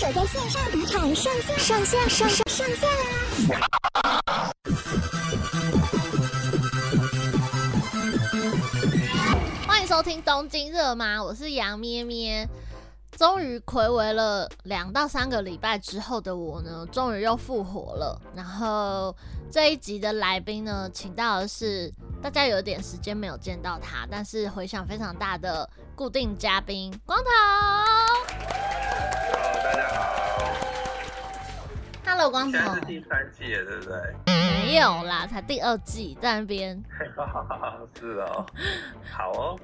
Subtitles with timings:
[0.00, 2.88] 守在线上赌场上线上线上上上线
[4.02, 4.50] 啊！
[9.68, 11.22] 欢迎收听东京热吗？
[11.22, 12.48] 我是杨咩咩。
[13.18, 18.18] 终于睽违了两到三个礼拜之后的我呢，终于又复活了。
[18.34, 19.14] 然后
[19.52, 21.92] 这一集的来宾呢，请到的是
[22.22, 27.28] 大家有点时间没有见到他，但是回响非常大的固定嘉宾光头。
[32.10, 32.58] Hello，光头。
[32.58, 33.96] 现在是第三季了，对不对？
[34.26, 36.76] 没有啦，才第二季在那边。
[38.00, 38.44] 是哦。
[39.08, 39.60] 好哦。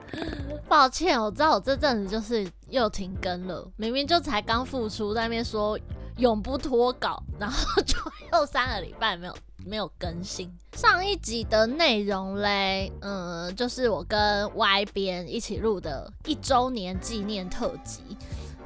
[0.68, 5.76] 抱歉，我知道我这阵子就是又停更了，明明就才刚复出，在那边说
[6.18, 7.96] 永不脱稿，然后就
[8.32, 9.34] 又三个礼拜没有
[9.64, 10.48] 没有更新。
[10.74, 18.16] 上一集的内容嘞，嗯，就是我跟 Y 编一起录的一周年纪念特辑。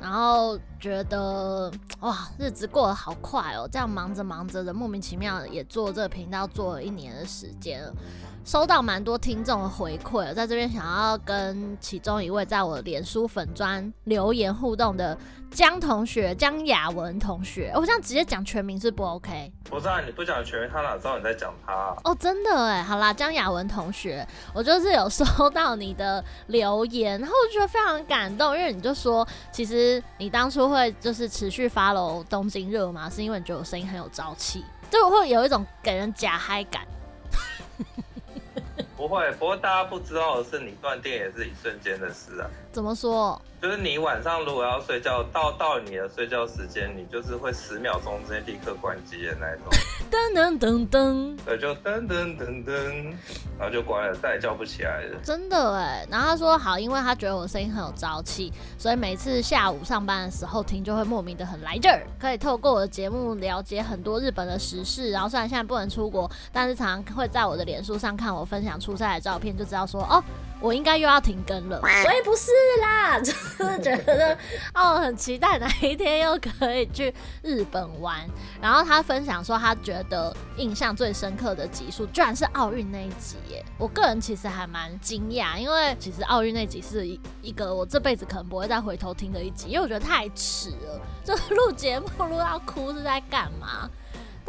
[0.01, 7.85] 然后觉得哇，日子过得好快哦，这样忙着忙着的，莫名其妙也做这个频道做了一年的时间。
[8.43, 15.17] 收到蛮多听众的回馈，在这边想要跟其中一位在我脸书粉专留言互动的
[15.51, 19.53] 江同学，江雅文同学，我这样直接讲全名是不 OK？
[19.65, 21.97] 不是啊，你不讲全名，他哪知道你在讲他啊？
[22.05, 33.11] 哦，真的哎，好啦，江雅文同学，我就是有收到你的留言，然后我觉得非常感动，因为你就说，其实你当初会就是持续 follow 东京热嘛？
[33.11, 36.83] 是因为你觉得我声音很有朝气，就会有一种给人假嗨感。
[38.97, 42.47] 不会，不过大家不知道的是，你断电也是一瞬间的事啊。
[42.73, 43.41] 怎么说？
[43.61, 49.69] 就是你晚上如果要睡觉，到到你的睡觉时间，你就是会十秒钟之内立刻关机的那一种。
[50.11, 53.13] 噔噔噔噔，对，就噔噔噔噔，
[53.59, 55.21] 然后就关了，再也叫不起来了。
[55.23, 65.11] 真的哎，然后他说好，因为他觉得我声音很有朝气，所以每次下午上班的时候听就会莫名的很来劲儿，可以透过我的节目了解很多日本的时事。
[65.11, 70.25] 然后虽然现在不能出国，但是常常会在我的脸书上看我分享出差的照片，就知道说哦。
[70.61, 72.51] 我应该又要停更了， 我也不是
[72.83, 74.37] 啦， 就是觉得
[74.75, 77.13] 哦，很期待哪一天又可以去
[77.43, 78.21] 日本玩。
[78.61, 83.65] 然后他分享说，他觉得印象最深刻的集数居然是奥运那一集耶。
[83.79, 93.89] 我个人其实还蛮惊讶，因为其实奥运那集是一一个我这辈子可能不会再回头听的一集，因为我觉得太迟了，就录节目录到哭是在干嘛？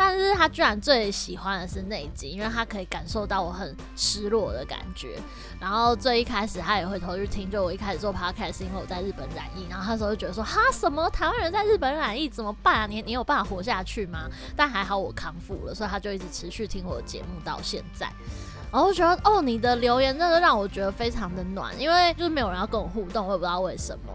[0.03, 5.19] 但是他居然最喜欢的是那一集，因为他可以感受到我很失落的感觉。
[5.59, 12.87] 然后最一开始他也会回头去听，就我一开始做 podcast 是因为我在日本染疫，然后他那时候就觉得说哈什么台湾人在日本染疫怎么办啊？
[12.87, 14.27] 你你有办法活下去吗？
[14.55, 18.07] 但还好我康复了，所以他就一直持续听我的节目到现在。
[18.71, 24.11] 然后我觉得哦，你的留言真的让我觉得非常的暖，因为就是没有人要跟我互动，我也不知道为什么。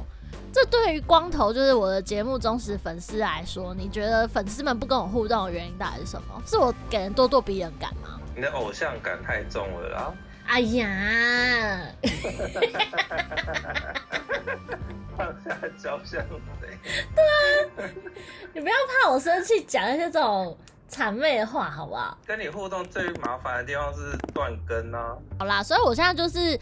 [0.52, 6.42] 这对于光头就是我的节目忠实粉丝来说，你觉得粉丝们不跟我互动的原因到底是什么？
[6.46, 8.20] 是我给人咄咄逼人感吗？
[8.34, 10.14] 你的偶像感太重了啦！
[10.46, 11.80] 哎呀，
[15.16, 16.24] 放下交相
[16.60, 16.78] 对。
[17.14, 17.90] 对啊，
[18.54, 20.56] 你不要怕我生气，讲一些这种。
[20.90, 22.16] 谄媚的话，好不好？
[22.26, 25.16] 跟你互动最麻烦的地方是断更呢、啊。
[25.38, 26.58] 好啦，所以我现在就是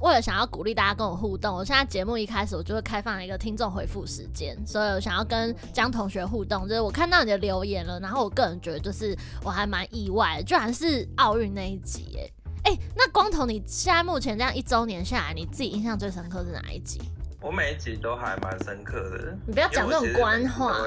[0.00, 17.00] 为了想要鼓励大家跟我互动，我现在节目一开始我就会开放一个听众回复时间，所以我想要跟江同学互动，就是我看到你的留言了，然后我个人觉得就是我还蛮意外的，居然是奥运那一集，哎哎，那光头你现在目前这样一周年下来，你自己印象最深刻是哪一集？
[17.46, 19.38] 我每一集都还蛮深刻的。
[19.46, 20.78] 你不要讲这种官话。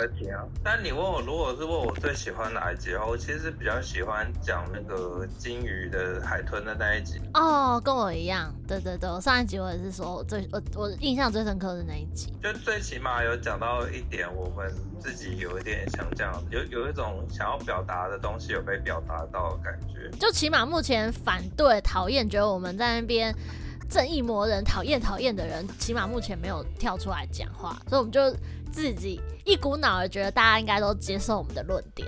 [0.62, 7.22] 但你问我，如果是问我最喜欢哪一集的话，我其实比较喜欢讲那个金鱼的海豚的那一集。
[7.34, 8.54] 哦，跟我一样。
[8.68, 12.34] 对对对，我上一集我也是说我最我我印象最深刻的那一集。
[12.44, 20.10] 就最起码有讲到一点，我们自己有一点想讲，有有一种想要表达的东西有被表达到的感觉。
[20.20, 23.34] 就起码目前反对、讨厌，觉得我们在那边。
[23.90, 28.32] 正义魔人，讨厌讨厌的人，起码目前没有跳出来讲话，所以我们就
[28.72, 32.08] 自己一股脑的觉得大家应该都接受我们的论点。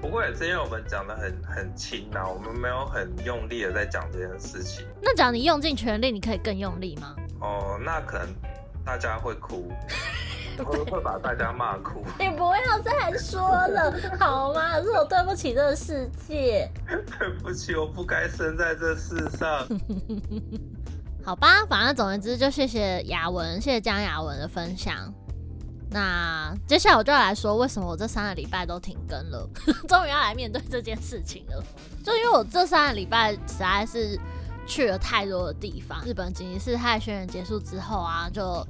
[0.00, 4.84] 不过也是因为我们讲的很很轻啊，我们没有很用力的在讲这件事情。
[5.00, 7.14] 那假如你用尽全力，你可以更用力吗？
[7.40, 8.28] 哦，那可能
[8.84, 9.72] 大家会哭。
[10.58, 12.04] 我会把大家骂哭。
[12.18, 14.80] 你不要再说了，好吗？
[14.82, 16.70] 是我对不起这个世界。
[16.86, 19.66] 对不起，我不该生在这世上。
[21.24, 25.12] 好吧，反正总而言之，就谢谢雅文，谢谢江雅文的分享。
[25.90, 29.48] 那接下来我就要来说，为什么我这三个礼拜都停更了？
[29.88, 31.62] 终于要来面对这件事情了。
[32.04, 34.18] 就因为我这三个礼拜实在是
[34.66, 36.02] 去了太多的地方。
[36.04, 38.66] 日本紧急事态宣言结束之后啊，就。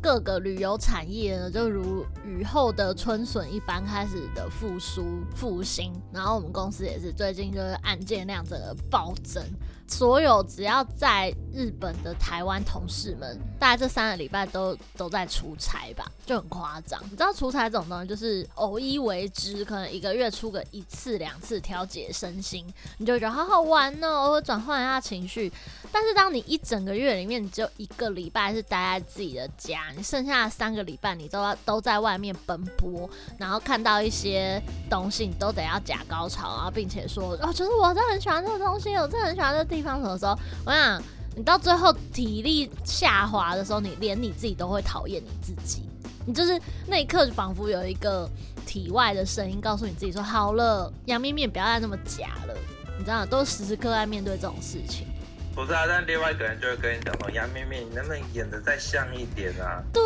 [0.00, 5.04] 各个旅游产业呢，就如雨后的春笋一般开始的复苏
[5.34, 5.92] 复兴。
[6.12, 9.42] 然后我们公司也是最近就是案件量整个暴增。
[9.88, 17.02] 所有只要在日本的台湾同事们，大概这三个礼拜都都在出差吧，就很夸张。
[17.04, 22.64] 你知道出差这种东西就是偶一为之，可能一个月出个一次两次调节身心，
[22.98, 25.52] 你就觉得好好玩哦，会转换一下情绪。
[25.90, 33.08] 但是当你一整个月里面你只有一个礼拜是待在自己的家，你剩下的三个礼拜你都要都在外面奔波，
[33.38, 40.36] 然后看到一些东西你都得要假高潮，然后并且说哦，就是我真的很喜欢这个东西，我真的很喜欢这个地方什么时候？
[40.66, 41.00] 我想
[41.36, 45.88] 你到最后体力下滑的时候，你连你自己都会讨厌你自己，
[46.26, 48.28] 你就是那一刻仿佛有一个
[48.66, 52.54] 体外的声音告诉你自己说好了，杨面面不要再那么假了，
[52.98, 55.06] 你知道都时时刻刻在面对这种事情。
[55.54, 60.02] 不是啊，但另外一个人就会跟你讲说：“杨明明，你能不能演得再像一点啊？”对，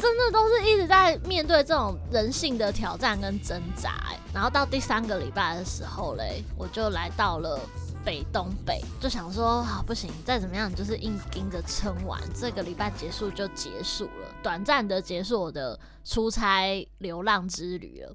[0.00, 3.94] 真的都是一直在面对这种人性的挑战跟挣扎。
[4.34, 7.58] 然后到第三个礼拜的时候嘞，我就来到了
[8.06, 18.14] 北东北，就想说：“啊，不行，再怎么样，就是硬盯着撑完这个礼拜结束就结束了，短暂的结束我的出差流浪之旅了。”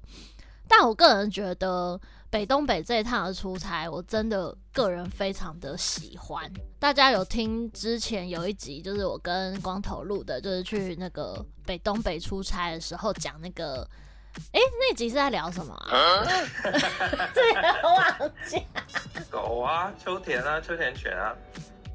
[0.66, 2.00] 但我个人觉得。
[2.32, 6.50] 北东北这一趟的出差，我真的个人非常的喜欢。
[6.78, 13.86] 大家有听之前有一集，就是我跟光头录的，就是去那个北东北出差的时候讲那个，
[14.52, 16.24] 哎、欸，那集是在聊什么啊？
[17.34, 18.62] 这个忘记。
[19.30, 21.34] 狗啊，秋田啊，秋田犬啊。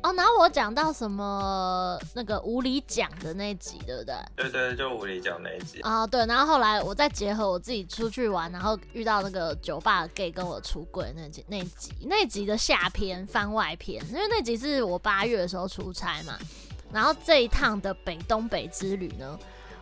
[0.04, 4.16] 哦，然后我讲到什么那个无理讲的那集，对不对？
[4.36, 5.82] 对对，就无理讲那一集。
[5.82, 16.38] 啊、哦，对，然后后来我再结合我自己出去玩，然后遇到那个酒吧 gay 跟我出柜那集，那集那集的下篇番外篇，因为那集是我八月的时候出差嘛，
[16.94, 19.38] 然后这一趟的北东北之旅呢，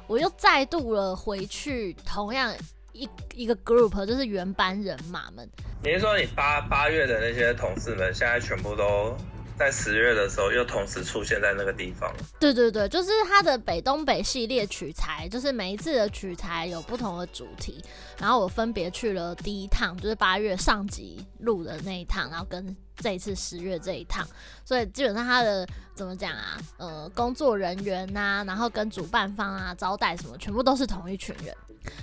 [0.08, 2.54] 我又再度了回去同样
[2.94, 5.50] 一一个 group，就是原班人马们。
[5.84, 9.16] 你是说你八八月的那些同事们现在全部都？
[9.58, 12.14] 在十月的时候，又同时出现在那个地方。
[12.38, 17.82] 对对对，就是他的北东北系列取材，就是每一次的取材有不同的主题。
[18.18, 24.28] 然后我分别去了第一趟，就是八月上集录的那一趟，然后跟这一次十月这一趟。
[24.64, 26.58] 所以基本上他的怎么讲啊？
[26.78, 31.56] 呃，工作人员呐、然后跟主办方啊、招待什么，全部都是同一群人。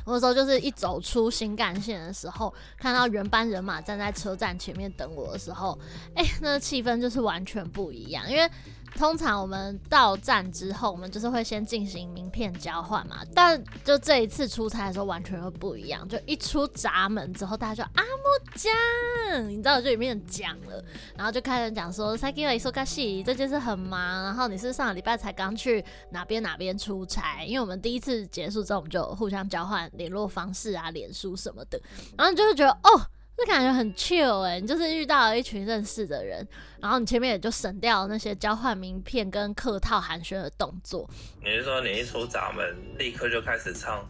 [0.04, 5.78] 我有时候就是一走出新干线的时候，看到原班人马站在车站前面等我的时候，
[6.14, 8.48] 哎、那个气氛就是完全不一样，因为。
[8.94, 13.18] 通常我们到站之后，我们就是会先进行名片交换嘛。
[13.34, 16.06] 但就这一次出差的时候，完全会不一样。
[16.08, 20.84] 就一出闸门之后，大家就阿木讲，你知道，就里面讲了，
[21.16, 24.24] 然后就开始讲说最近有一说卡西，这件事很忙。
[24.24, 31.80] 然后你是上个礼拜才刚去哪边哪边出差，因为我们第一次结束之后，我们就互相交换联络方式啊、脸书什么的。
[32.16, 33.06] 然后你就会觉得哦。
[33.34, 36.46] 这感觉很 chill 哎、欸，你就是遇到了一群认识的人，
[36.80, 41.08] 然后你前面也就省掉那些交换名片跟客套寒暄的动作。
[41.42, 42.64] 你是说你一出闸门，
[42.98, 44.08] 立刻就开始唱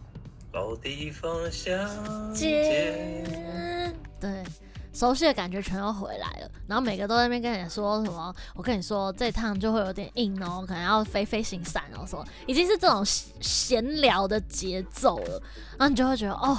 [0.52, 3.96] 老地方相见？
[4.20, 4.44] 对，
[4.92, 6.50] 熟悉的感觉全都回来了。
[6.66, 8.34] 然后每个都在那边跟你说什么？
[8.54, 15.42] 我跟你说，这趟就会有点硬哦，可能要飞飞行伞哦，什么已经是这种闲聊的节奏了。
[15.78, 16.58] 然后你就会觉得哦。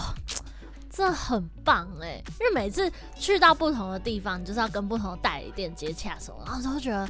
[0.95, 7.09] 这很棒哎，因为每次去到不同的地方，你就是要跟不同的代理店接洽什么，然后就会觉得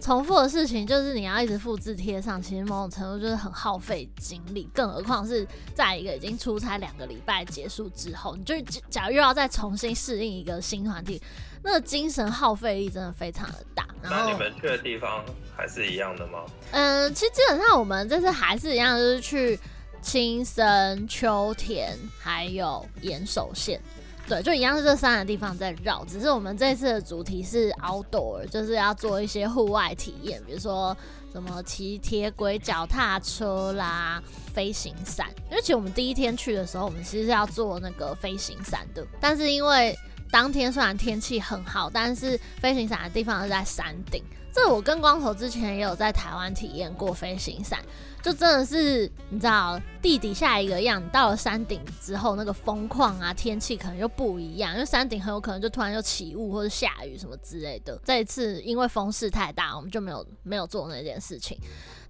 [0.00, 8.54] 重复的事情就是你要一直复制贴上，其实某种程度就是很耗费精力，更何况是在一个已经出差两个礼拜结束之后，你就
[8.88, 11.20] 假如又要再重新适应一个新团体，
[11.64, 13.84] 那个精神耗费力真的非常的大。
[14.02, 15.24] 那你们去的地方
[15.56, 16.44] 还是一样的吗？
[16.70, 19.58] 嗯，其实基本上我们这次还是一样，就是去。
[20.04, 23.80] 青森、秋田还有岩手县，
[24.28, 26.04] 对，就一样是这三个地方在绕。
[26.04, 30.94] 只是我们这次的主题是 outdoor，就是要做一些户外体验，比如说
[31.32, 35.26] 什么骑铁轨脚踏车啦、飞行伞。
[35.50, 39.98] 因为其实我们第一天去的时候，我们其实是要做那个飞行伞的，但是因为
[40.30, 44.22] 当天虽然天气很好，但是飞行伞的地方是在山顶。
[44.52, 47.80] 这我跟光头之前也有在台湾体验过飞行伞。
[48.24, 58.00] 就真的是你知道地底下一个样，到了山顶之后，那个风况啊，天气可能又不一样，因为山顶很有可能就突然又起雾或者下雨什么之类的。
[58.02, 61.58] 这一次因为风势太大，我们就没有没有做那件事情。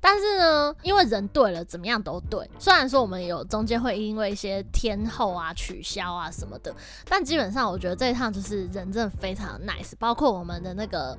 [0.01, 2.49] 但是呢，因为人对了，怎么样都对。
[2.61, 6.73] 虽然说我们有中间会因为一些天候啊取消啊什么的，
[7.09, 11.19] 但基本上我觉得这一趟就是人真的非常 nice，包括我们的那个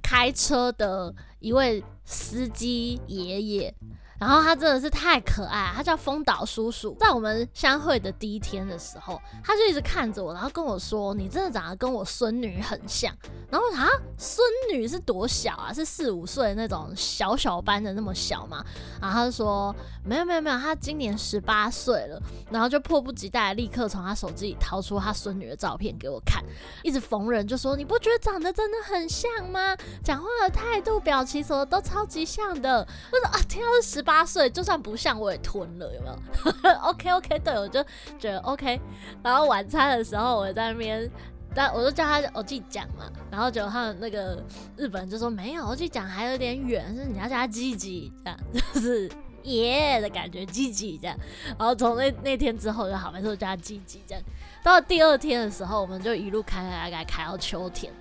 [0.00, 3.74] 开车的一位司机爷爷。
[4.18, 6.96] 然后他真的是太可爱，他叫丰岛叔叔。
[6.98, 13.14] 在我们相会的第一天的时候，他就一直看着我，然后跟我说：“你真的长得跟我孙女很像。”
[13.50, 15.72] 然后啊， 孙女是多小啊？
[15.72, 18.64] 是四五岁那种小小班的那么小吗？
[19.00, 22.20] 然后他就说：“没有没有没有，他今年十八岁了。”
[22.50, 26.42] 然后就迫不及待，立刻从他手机里掏出他孙女的照片给我看，
[26.82, 29.76] 一直逢人就说：“你不觉得长得真的很像吗？
[30.02, 36.70] 讲话的态度、表情什么都超级像的。”我说：“啊，天啊，是十八岁，就算不像我也吞了，有没有？
[36.88, 37.84] ”OK OK，对，我就
[38.18, 38.80] 觉得 OK。
[39.22, 41.10] 然后晚餐的时候，我在那边。
[41.54, 44.40] 但我就叫他我自己讲嘛，然后就他们那个
[44.76, 48.38] 日本人就说没有，我自己讲还有点远，是你要叫他积极这样，
[48.74, 49.10] 就是
[49.44, 51.16] 耶的感觉，积极这样。
[51.58, 54.22] 然后从那那天之后就好，没事我叫他积极这样。
[54.62, 57.92] 到第二天的时候，我们就一路开开开开到秋天，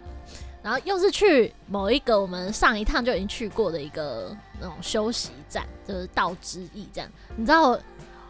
[0.68, 7.10] 然后又是去某一个我们上一趟就已经去过的一个那种休息站，就是道之驿这样。
[7.38, 7.80] 你知道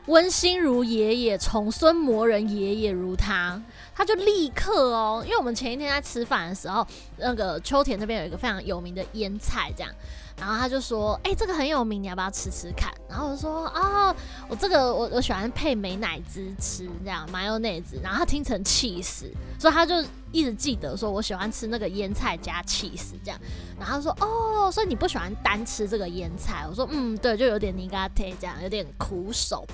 [0.05, 3.59] 温馨如爷爷，重孙魔人爷爷如他。
[3.95, 6.85] 他就立刻哦，因为我们前一天在吃饭的时候，
[7.17, 9.91] 那个秋田那边有一个非常有名的腌菜，这样，
[10.39, 12.93] 然后他就说，哎、欸，这个很有名，你要不要吃吃看？
[13.09, 14.15] 然后我说，啊、哦，
[14.47, 17.99] 我这个我我喜欢配美乃滋吃，这样麻油内子。
[18.03, 19.25] 然后他听成起司，
[19.59, 19.95] 所以他就
[20.31, 23.39] 一直记得说我喜欢吃那个腌菜加起司这样。
[23.79, 26.65] 然后他说，哦，所以你不喜欢单吃这个腌菜？
[26.69, 29.65] 我说，嗯，对，就有点尼嘎特这样，有点苦手。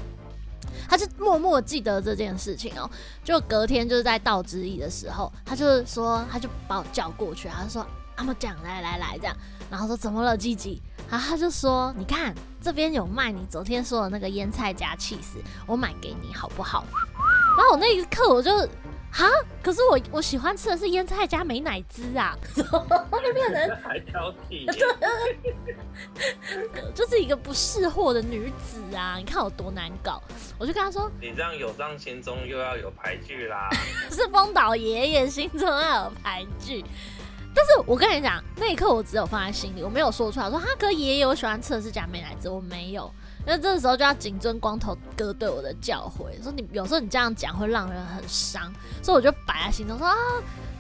[0.90, 2.90] 他就默默记得这件事情哦，
[3.24, 7.86] 就隔天就是在道之驿的时候，他就说，他就把我叫过去，他就说
[8.24, 9.36] 阿木讲来来来这样，
[9.70, 16.86] 然后说怎么了吉吉，然后他就说你看这边有卖你昨天说的那个腌菜加起司，我买给你好不好？
[17.58, 18.50] 然后我那一刻我就。
[19.16, 19.28] 哈，
[19.62, 22.36] 可是我我喜欢吃的是腌菜加美乃滋啊，
[23.12, 24.66] 后面变成还挑剔，
[26.96, 29.18] 就是一个不识货的女子啊！
[29.20, 30.20] 你看我多难搞，
[30.58, 33.70] 我就跟他说，你这样有账心中又要有排句啦，
[34.10, 36.84] 是丰岛爷爷心中要有排句，
[37.56, 43.12] 但是我跟你讲，那一刻我只有放在心里，我没有说出来，说哈哥爷爷，我喜欢吃的是假美奶子，我没有。
[43.46, 50.16] 那这个时候就要谨遵光头哥对我的教诲，说你有时候你这样讲会让人很伤，所以我就摆在心中说啊，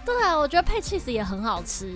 [0.06, 1.94] 对啊，我觉得配 cheese 也很好吃。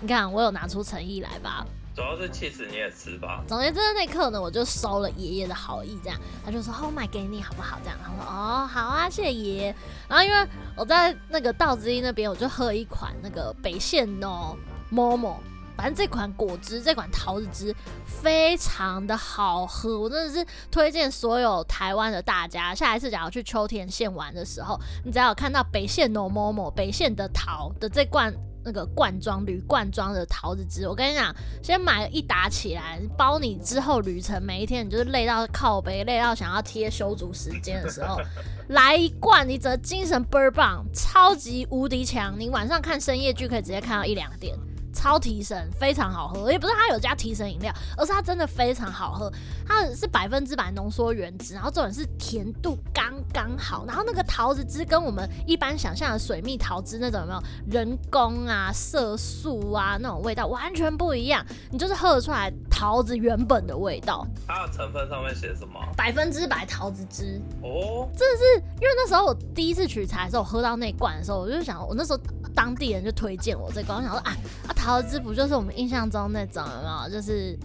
[0.00, 1.64] 你看我有拿出诚意来吧？
[1.95, 3.43] 主要是起司你也吃吧。
[3.47, 7.79] 总之在那刻呢，我就收了爷爷的好意，这样他就说好，我买给你好不好？
[7.83, 9.75] 这样然后说哦好啊，谢谢爷爷。
[10.07, 14.55] 然后因为我在那个道之驿那边，我就喝一款那个北县の
[14.91, 15.37] もも。
[15.75, 28.33] 反正这款果汁，这款桃子汁非常的好喝，我真的是推荐所有台湾的大家，下一次假如去秋田县玩的时候，你只要有看到北县 no momo 北县的桃的这罐
[28.64, 38.18] 那个罐装铝罐装的桃子汁，我跟你讲，先买一打起来，包你之后旅程每一天你就是累到靠背，累到想要贴修足时间的时候，
[38.68, 44.56] 来一罐，你整个精神倍儿棒，超级无敌强，你晚上看深夜剧可以直接看到一两点。
[44.92, 49.32] 超提神，非常好喝，也不是它有加提神饮料，而是它真的非常好喝。
[49.66, 64.26] 它是百分之百浓缩原汁，然后这种是甜度刚刚好，然后那个桃子汁跟我们一般想象的水蜜桃汁那种有没有人工啊、色素啊那种味道完全不一样，你就是喝得出来桃子原本的味道。
[64.46, 65.80] 它的成分上面写什么？
[65.96, 68.44] 百分之百桃子汁哦，真的是
[68.80, 72.20] 因为那时候我第一次取材的时候，我喝到那罐的时候，我就想，我那时候。
[72.54, 74.36] 当地人就推荐我这罐，我想说啊
[74.68, 77.08] 啊，桃子汁不就是我们印象中那种有没有？
[77.08, 77.56] 就是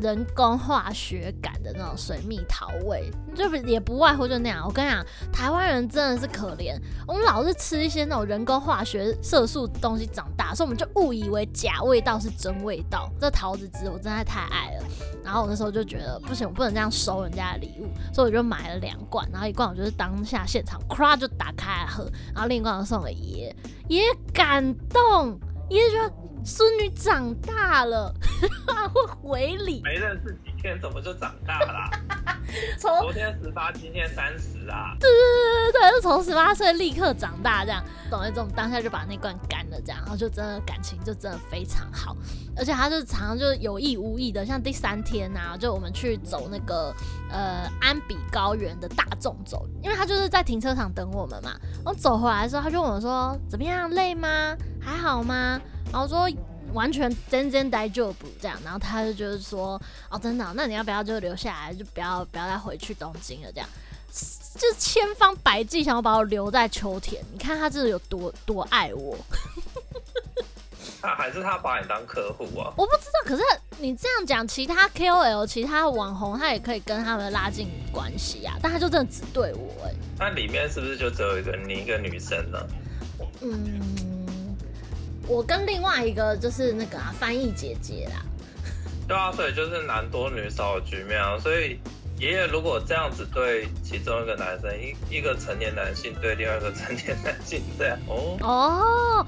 [0.00, 4.64] 人工化学感的那种水蜜桃味，就也不外乎就那样。
[4.64, 13.10] 我跟你讲，台湾人真的是可怜，我们老是吃一些那种人工化学色素东西长大，所以我们就误以为假味道是真味道。
[13.20, 14.84] 这桃子汁我真的太爱了，
[15.24, 23.56] 然后我那时候就觉得不行，我不能这样收人家的礼物，所以我就买了两罐，然后一罐我就是当下现场咵就打开喝，然后另一罐我送给爷爷。
[23.88, 26.12] 爷爷感动，也觉得
[26.44, 28.14] 孙女长大了，
[28.92, 29.80] 会回礼。
[29.82, 31.90] 没认识几天，怎么就长大了啦？
[32.78, 34.94] 从昨天十八，今天三十啊！
[35.00, 42.14] 对对对对对，就从十八岁立刻长大这样，懂一种当下就把那罐干了这样，然后就真的感情就真的非常好，
[42.56, 46.94] 而且他就常常就有意无意的，像第三天啊，就我们去走那个
[47.30, 54.54] 呃安比高原的大众走，因为他就是在停车场等我们嘛，然后走回来的时候他就问我说怎么样，累吗？
[54.78, 55.58] 还好吗？
[55.94, 56.28] 然后说。
[56.72, 63.68] 完全真真呆就不这样，然后他就就是说，哦，真的，那你要不要就留下来，就不要不要再回去东京了，这样，
[64.58, 67.22] 就千方百计想要把我留在秋田。
[67.32, 69.16] 你看他这有多多爱我。
[71.00, 72.74] 那， 还是他把你当客户啊？
[72.76, 73.42] 我不知道，可是
[73.78, 78.56] 你这样讲，其他 KOL、其他网红，他也可以跟他们拉近关系啊。
[78.60, 79.96] 但他就真的只对我哎、欸。
[80.18, 82.58] 那里面是不是就只有一个你一个女生呢？
[83.42, 83.80] 嗯，
[85.26, 88.22] 我跟另外一个就是那个啊，翻译姐姐啦。
[89.06, 91.38] 对啊，所以就是男多女少的局面啊。
[91.38, 91.78] 所以
[92.18, 99.26] 爷爷如果这样子对其中一个男生，一一个成年男性对另外一个成年男性这样哦哦。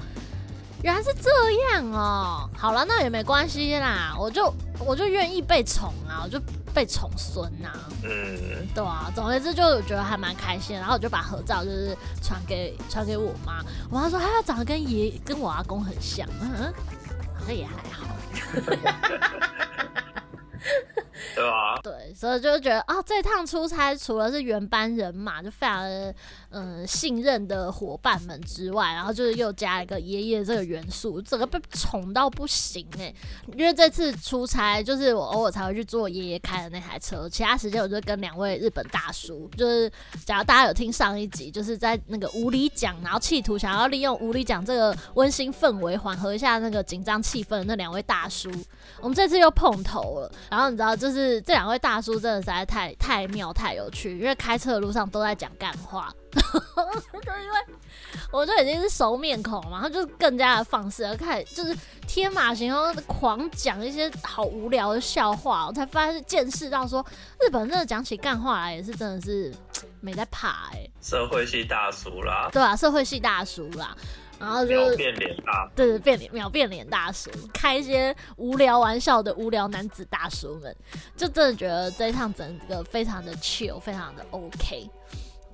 [0.87, 1.29] 原来是这
[1.69, 6.39] 样哦，好了，那也没关系啦，我就我就愿意被宠啊，我就
[6.73, 7.69] 被宠孙呐，
[8.03, 16.73] 嗯，对啊，总而言之就觉得还蛮开心，然后我就把合照就是传给传给我妈，我妈说她长得跟爷跟我阿公很像，嗯，
[17.37, 18.07] 好像也还好。
[21.35, 21.79] 对吧？
[21.83, 26.13] 对，所以就觉得啊、这趟出差除了是原班人马，就非常的
[26.49, 33.13] 嗯信任的伙伴们之外，然后就是又加了一个爷爷这个元素，整个被宠到不行哎、
[33.55, 39.91] 因为这次出差，就是我偶尔才会去坐爷爷开的那台车，其他时间我就跟两位日本大叔，就是
[40.23, 48.51] 假如大家有听上一集，就是在那个无理奖，然后企图想要利用无理奖这个温馨氛围缓和一下那个紧张气氛的那两位大叔，
[49.01, 51.06] 我们这次又碰头了，然后你知道就。
[51.07, 57.59] 就是这两位大叔真的实在太太妙太有趣，因为开车的路上都在讲干话， 就因为
[58.29, 61.73] 我就已经是熟面孔嘛，他就更加的放肆，开始就是
[62.05, 67.05] 天马行空狂讲一些好无聊的笑话，我才发现见识到说
[67.39, 69.53] 日本真的讲起干话来也是真的是
[70.01, 73.95] 没在怕哎、欸，社会系大叔啦，对啊，社会系大叔啦。
[74.39, 80.75] 然后就是变脸大，对对，变脸秒变脸大叔，开一些无聊玩笑的无聊男子大叔们，
[81.15, 84.89] 就真的觉得这一趟整个非常的 chill，非常的 OK。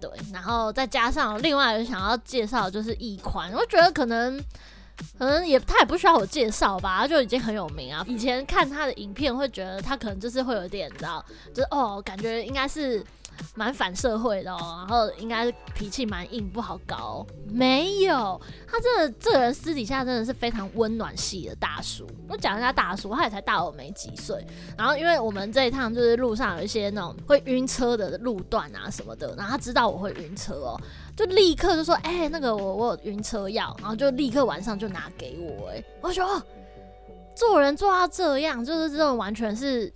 [0.02, 4.38] 对，然后再加上另外想要介绍就是易宽，我觉得可能
[5.18, 8.04] 可能也他也不需要我介绍吧，他就已经很有名啊。
[8.08, 11.24] 以前看他的影片会觉得他可能就是会有点，你知道，
[11.54, 13.02] 就是哦，感觉应该是。
[13.56, 17.26] 蛮反社会的哦，然后应该是脾气蛮硬，不好搞。
[17.52, 22.08] 没有，他真的这人私底下真的是非常温暖系的大叔。
[22.28, 24.46] 我讲一下大叔，他也才大我没几岁。
[24.78, 30.82] 然后因为我们这一趟就是路上有一些那种会晕车的路段啊什么的，然后他知道我会晕车哦，
[31.16, 35.70] 就立刻就说：“哎、那个我我有晕车药。”然后就立刻晚上就拿给我。
[35.70, 36.42] 哎，我说，
[37.36, 39.94] 做人做到这样，就是这种完全是。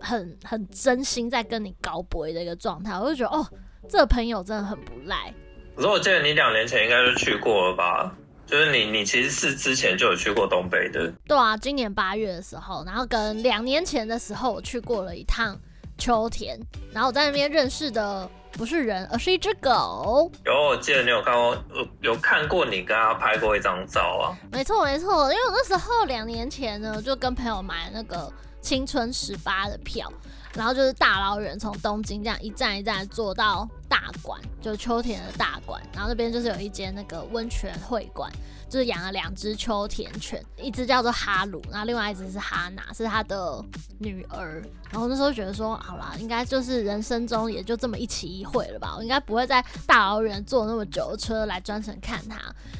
[0.00, 3.46] 很很真心在跟你搞博的一个状态，我就觉得哦，
[3.88, 5.32] 这个朋友真的很不赖。
[5.76, 8.12] 可是我记得你两年前应该就去过了吧？
[8.46, 11.12] 就是你你其实是之前就有去过东北的。
[11.26, 15.54] 对啊，今年八月的时候，然后跟两年前的时候我去过了一趟
[15.98, 16.58] 秋田，
[16.90, 20.30] 然后我在那边认识的不是人，而是一只狗。
[20.46, 21.64] 有，我记得你有看过，
[22.00, 24.32] 有看过你跟他拍过一张照啊？
[24.50, 28.32] 没错没错，因为我那时候两年前呢，就跟朋友买那个。
[28.60, 30.12] 青春十八的票，
[30.54, 38.30] 然后就是大老远从东京这样一站一站坐到大馆，就秋田的大馆，然后那边就是有一间那个温泉会馆，
[38.68, 43.64] 就是养了两只秋田犬，一只叫做哈鲁，然后另外一只是哈娜，是他的
[43.98, 44.62] 女儿。
[44.90, 52.38] 然后那时候觉得说，好啦，应该就是人生中也就这么一期一会了吧，我应该不会在大老远坐那么久的车来专程看他，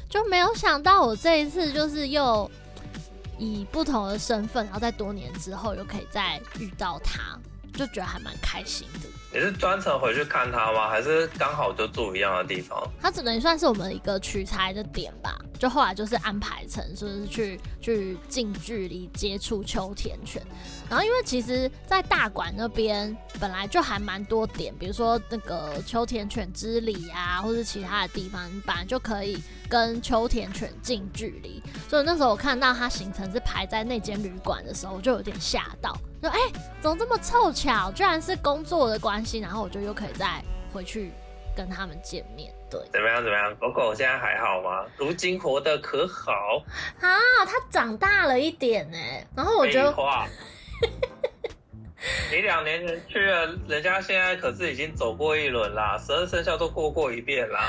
[0.09, 2.49] 就没有想到我这一次就是又。
[3.39, 7.39] 以不同的身份，然后在多年之后又可以再遇到他，
[7.79, 9.07] 就觉得还蛮开心的。
[9.31, 10.89] 你是专程回去看他吗？
[10.89, 12.83] 还是刚好就住一样的地方？
[12.99, 15.39] 他只能算是我们一个取材的点吧。
[15.57, 20.41] 就后来就是安排成，就是去去近距离接触秋田犬。
[20.89, 31.61] 然后因为其实，在大馆那边本来就还蛮多点，比如说那个秋田犬之里啊，或是其他的地方，本来就可以跟秋田犬近距离。
[31.87, 36.39] 所以那时候我看到他行程是排在那间旅馆的时候，我就有点吓到，说：“哎，
[36.81, 37.91] 怎么这么凑巧？
[37.91, 41.11] 居然是工作的关系。”然后我就又可以再回去
[41.55, 42.53] 跟他们见面。
[42.69, 43.23] 对，怎么样？
[43.23, 43.55] 怎么样？
[43.55, 44.85] 狗狗现在还好吗？
[44.97, 46.33] 如今活得可好？
[46.99, 48.97] 啊，它长大了一点呢。
[49.35, 49.93] 然后我觉得。
[52.31, 57.59] 你两年前去了，人家现在可是已经走过一轮啦，十二生肖都过过一遍啦。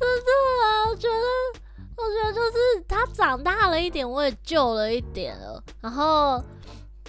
[0.00, 0.30] 真的
[0.62, 1.14] 啊，我觉得，
[1.96, 2.56] 我觉得就是
[2.88, 5.62] 他长大了一点，我也旧了一点了。
[5.82, 6.42] 然后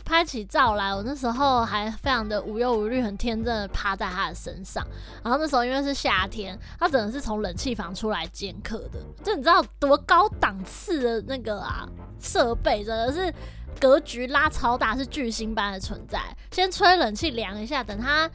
[0.08, 4.82] 拍起照来，我那时候还非常的无忧无虑，很天真的趴在他的身上。
[5.22, 11.86] 然后那时候因为是夏天，他只能是从冷气房出来见客的，就你知道多高档次的那个啊
[12.22, 13.34] 设备，真的是。
[13.80, 16.20] 格局拉超大，是巨星般的存在。
[16.50, 18.28] 先吹冷气凉一下，等他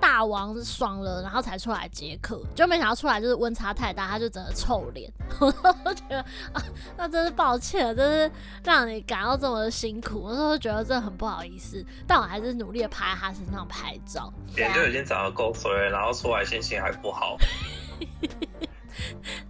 [0.00, 5.10] 大王爽了，然后才出来接客，就没想到出来就是温差太大，他就整个臭脸。
[5.40, 6.20] 我都觉得
[6.52, 6.62] 啊，
[6.96, 8.30] 那真是抱歉，真是
[8.64, 10.22] 让你感到这么的辛苦。
[10.22, 14.32] 我都觉得真的很不好意思，但我还是努力的趴在他身上拍照。
[14.54, 17.36] 脸就已经长得够衰，然后出来心情还不好。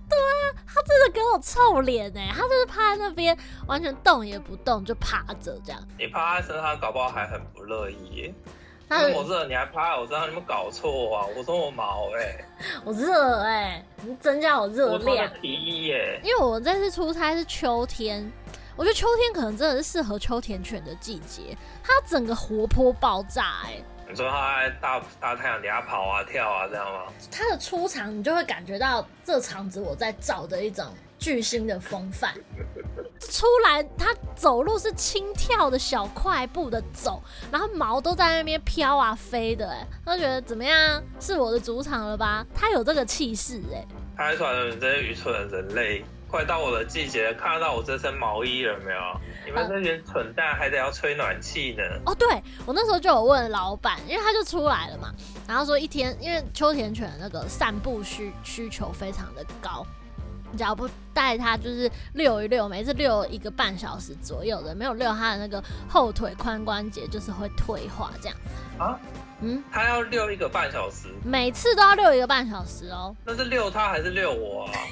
[0.08, 5.80] 对啊，他真的给我臭脸哎，他就是趴在那边，完全动也不动，就趴着这样。
[5.98, 8.34] 你趴在身上，搞不好还很不乐意。
[8.88, 11.26] 那我热，你还趴在我身上，你们搞错啊！
[11.36, 12.44] 我说我毛哎、欸，
[12.84, 15.32] 我热哎、欸，你增加我热量。
[15.32, 18.30] 我提议耶，因为我这次出差是秋天，
[18.76, 23.84] 我觉得秋天可能真的是适合秋田犬的季节，它整个活泼爆炸哎、欸。
[24.08, 27.12] 你说它在大大太阳底下跑啊跳啊这样吗？
[27.28, 30.86] 它的出场，你就会感觉到这场子我在找的一种
[31.18, 32.32] 巨星的风范。
[33.20, 41.02] 出来，它走路是轻跳的小快步的走，然后毛都在那边飘啊飞的，哎，他觉得怎么样？
[41.20, 42.46] 是我的主场了吧？
[42.54, 43.84] 他有这个气势，哎。
[44.16, 48.98] 开船的这些愚蠢的人类，快到我的季节了，看得到我这身毛衣了没有？
[49.44, 51.82] 你们这群蠢蛋还得要吹暖气呢。
[52.06, 55.12] 哦，对，我那时候就有问老板，因为他就出来了嘛，
[55.46, 59.86] 然后说一天，因为秋田犬那个散步需需求非常的高。
[60.56, 68.36] 只要不带它，就是遛一遛，每次遛一个半小时左右的，没有遛它的那个后腿髋关节，就是会退化这样。
[68.78, 68.98] 啊？
[69.40, 69.62] 嗯？
[69.70, 71.08] 他要遛一个半小时？
[71.22, 73.14] 每次都要遛一个半小时哦。
[73.24, 74.72] 那是遛他还是遛我啊？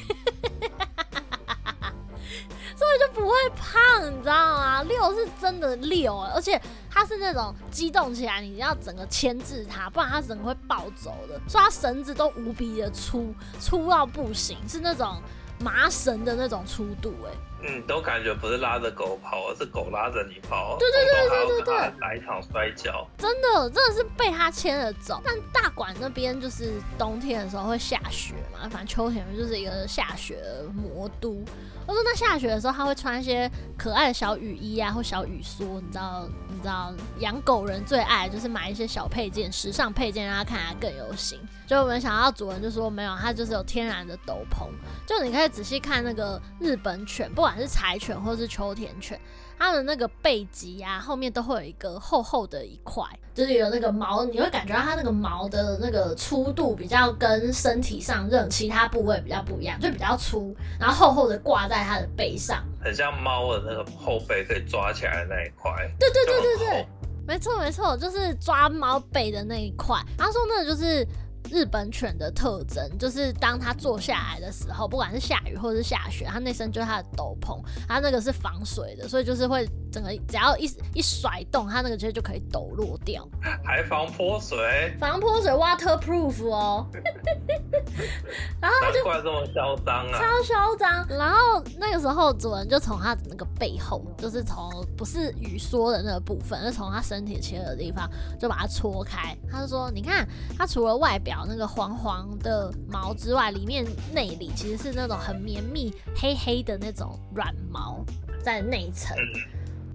[2.76, 4.82] 所以就不会胖，你知道吗？
[4.82, 11.40] 遛是真的遛，而且它是那种激动起来，你要整个牵制它，不然它整个会暴走的。
[11.48, 15.22] 所以它绳子都无比的粗，粗到不行，是那种。
[15.60, 17.32] 麻绳的那种粗度，哎，
[17.66, 20.76] 嗯，都感觉不是拉着狗跑，而是狗拉着你跑。
[20.78, 25.20] 对对对对对对，来一场摔跤，真的真的是被他牵着走。
[25.24, 31.42] 但大馆那边就是冬天的时候会下雪嘛，反正秋天就是一个下雪的魔都。
[31.86, 36.28] 我说那下雪的时候，他会穿一些可爱的小雨衣啊，或小雨梭，你知道？
[36.48, 41.38] 你知道养狗人最爱就是买一些小配件，时尚配件，让它看起来更有型。
[41.66, 44.68] 就我们想到主人就说没有，它就是有天然的斗篷。
[45.04, 49.18] 就你可以仔细看那个日本犬，不管是柴犬或是秋田犬。
[49.56, 65.70] 它的那个背脊啊，后面都会有一个厚厚的一块，就是有那个毛，你会感觉到它那个毛的那个粗度比较跟身体上任其他部位比较不一样，就比较粗，然后厚厚的挂在它的背上，很像猫的那个后背可以抓起来的那一块。
[66.00, 66.86] 对对对对对，
[67.24, 69.96] 没错没错，就是抓猫背的那一块。
[70.18, 71.06] 他说那个就是。
[71.50, 83.28] 日本犬的特征就是，当它坐下来的时候，不管是下雨或是下雪，它那身就是它的斗篷，它那个是防水的，所以就是会整个只要一一甩动，它那个其实就可以抖落掉，
[83.62, 86.86] 还防泼水，防泼水 waterproof 哦。
[88.60, 91.06] 然后它就怪这么嚣张啊，超嚣张。
[91.08, 99.36] 然后那个时候主人就从它的那个背后，就是从不是雨梭的那个部分，是从它身体切的地方，就把它戳开。
[99.50, 100.26] 他就说：“你看，
[100.56, 108.04] 它除了外表。”那个黄黄的毛之外，里面内里其实是那种很绵密、黑黑的那种软毛
[108.42, 109.16] 在内层。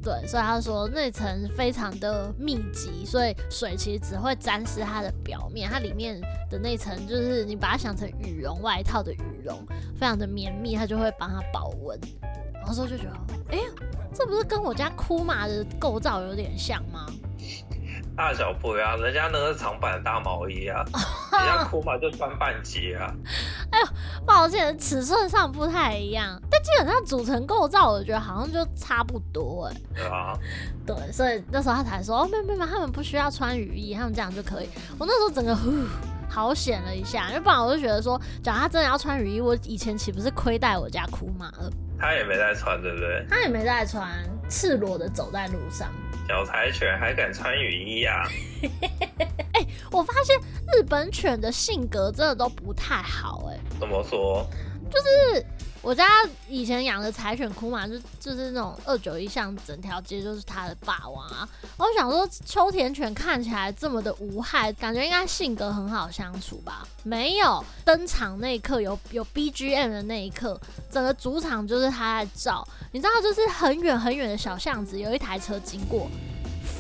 [0.02, 9.62] 对，所以他说那层非常的密集，所以水其实只会沾湿它的表面，它里面的那层就是你把它想成羽绒外套的羽绒，
[9.95, 11.99] 非常的绵密，它就会帮它保温。
[12.54, 13.12] 然后说就觉得，
[13.52, 13.63] 哎、欸，
[14.13, 17.06] 这不是跟我家库玛的构造有点像吗？
[18.19, 20.84] 大小不一样，人家那个是长版的大毛衣啊，
[21.32, 23.08] 人家库玛就穿半截啊。
[23.71, 23.88] 哎呦，
[24.25, 29.82] 抱歉，尺寸上不太一样，但基本上组成构造，我觉得好像就差不多哎。
[29.95, 30.38] 对啊，
[30.86, 34.69] 对，所以那时候他才说，哦，没有没有，他们不需要穿雨衣，他们这样就可以。
[34.97, 35.71] 我那时候整个呼
[36.29, 41.71] 好险了一下，因为不然我就觉得说，假如他真的要穿雨衣，我以前岂不是亏待我家库马了？
[41.97, 43.25] 他也没在穿，对不对？
[43.29, 44.10] 他也没在穿，
[44.49, 45.89] 赤裸的走在路上。
[46.29, 48.29] 小柴犬还敢穿雨衣呀、啊？
[49.53, 50.37] 哎、欸，我发现
[50.71, 53.55] 日本犬的性格真的都不太好、欸。
[53.55, 54.47] 哎，怎么说？
[54.91, 55.43] 就是。
[55.81, 56.05] 我家
[56.47, 61.47] 以前养的柴犬哭嘛，就就是那种二九一巷，整条街就是它的霸王啊。
[61.77, 66.85] 我想说，秋田犬看起来这么的无害，感觉应该性格很好相处吧？
[67.03, 70.59] 没有登场那一刻，有有 BGM 的那一刻，
[70.91, 72.67] 整个主场就是它在照。
[72.91, 76.09] 你知道，就是很远很远的小巷子，有一台车经过，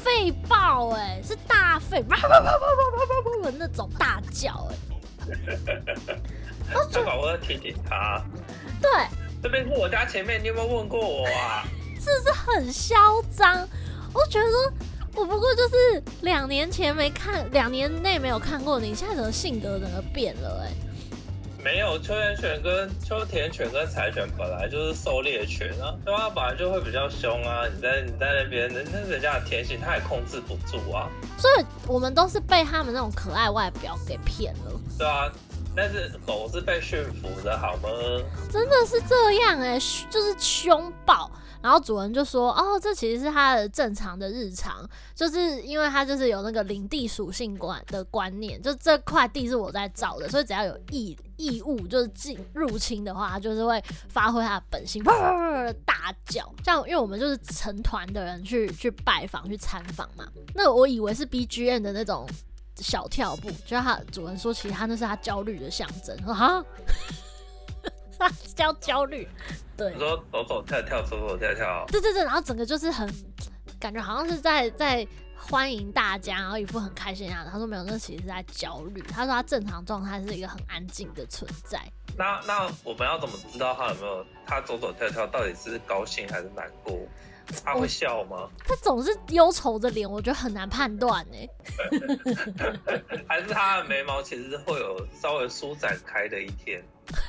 [0.03, 0.89] 吠爆！
[0.89, 4.67] 哎，是大吠，叭叭叭叭叭叭叭叭的那种大叫！
[5.29, 8.21] 哎，老板，我要听听他。
[8.81, 8.89] 对，
[9.41, 11.63] 这边是我家前面，你有没有问过我啊？
[11.99, 12.95] 是不是很嚣
[13.35, 13.67] 张？
[14.13, 14.73] 我觉得说，
[15.15, 20.67] 我不过就是两年前没看，两年内没有看过你，现在怎么性格整个变了、欸？
[20.67, 20.73] 哎，
[21.61, 27.67] 没有，秋田犬跟秋田犬跟柴犬本来就是狩猎犬啊，对啊，本来就会比较凶啊。
[27.67, 31.09] 你在你在那边，人家人家的天性，他也控制不住啊。
[31.37, 34.71] 所以我们都是被他们那种可爱外表给骗了。
[34.97, 35.29] 对啊。
[35.79, 37.87] 但是狗是被驯服的，好吗？
[38.51, 41.31] 真的是这样哎、就是凶暴。
[41.61, 55.03] 然后主人就说：“哦，这其实是他的正常的日常，就是因为他就是有那个领地属性观的观念，就这块地是我在造的，所以只要有异异物就是进入侵的话，他就是会发挥他的本性，
[55.85, 56.49] 大叫。
[56.63, 62.25] 像因为我们就是成团的人去去拜访去参访嘛，那我以为是 BGM 的那种。”
[62.81, 66.17] 小跳步，就他主人说，其实他那是他焦虑的象征。
[66.23, 66.63] 说哈，
[68.17, 69.27] 他焦焦虑，
[69.77, 73.11] 对，你说走走跳跳，走走跳跳，对对对，然后整个就是很
[73.79, 77.49] 感觉好像是在在欢迎大家，然后一副很开心的样子。
[77.51, 79.01] 他说没有，那其实是在焦虑。
[79.01, 81.81] 他说他正常状态是一个很安静的存在。
[82.17, 86.97] 那那我们要怎么知道他有没有他走走跳跳到底是高兴还是难过？
[87.63, 88.49] 他会笑吗？
[88.65, 91.37] 他总是忧愁的脸，我觉得很难判断呢。
[93.27, 96.83] 还是他的眉毛其实会有稍微舒展开的一天？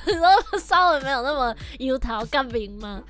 [0.05, 3.03] 然 后稍微没有那么油桃干冰吗？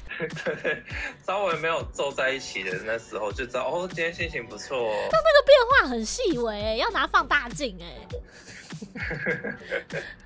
[0.45, 0.82] 对，
[1.26, 4.78] 稍微没有皱在一起的那时候就知道哦，今天心情不错。
[4.89, 8.08] 哦他那个变化很细微，要拿放大镜哎。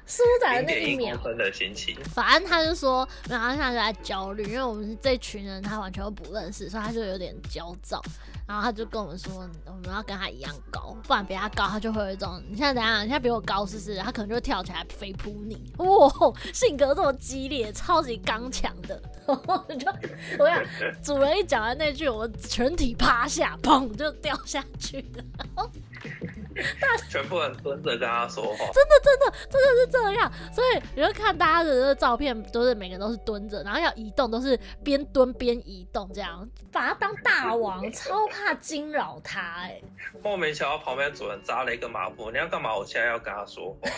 [0.06, 8.02] 舒展的那一秒的心情，反正他就说，然后他现在就在焦虑，因为我们这群人他完全都不认识，所以他就有点焦躁。
[8.48, 12.98] 然后他就跟我们说，我们要跟他一样高，不然比他高，他就会有一种，你现在怎样？
[13.00, 15.74] 你现在比我高试试，他可能就会跳起来飞扑你。
[15.84, 16.08] 哇，
[16.54, 19.02] 性格这么激烈，超级刚强的。
[19.26, 19.36] 我
[19.80, 19.92] 就
[20.38, 20.64] 我想，
[21.02, 25.24] 主人一讲完那句，我们全体趴下，砰就掉下去了。
[27.10, 39.84] 全部人蹲着跟他说话，真的真的真的是这样，所以你就看大家的那个照片，都是每个人都是蹲着，然后要移动都是边蹲边移动，这样把他当大王，超怕惊扰他哎、欸。
[40.24, 42.76] 莫名其妙旁边主人扎了一个马步，你要干嘛？
[42.76, 43.90] 我现在要跟他说话。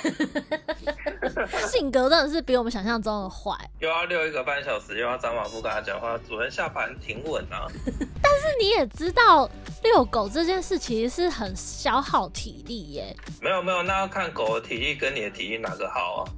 [1.68, 7.68] 性格真的是比我们想象中的坏，又要遛一个半小时，又要扎马步跟他讲话，主人下盘挺稳啊。
[8.22, 9.50] 但是你也知道。
[9.84, 13.16] 遛狗这件事其实是很消耗体力耶。
[13.40, 16.30] 没有没有，那要看狗的体力跟你的体力哪个好啊？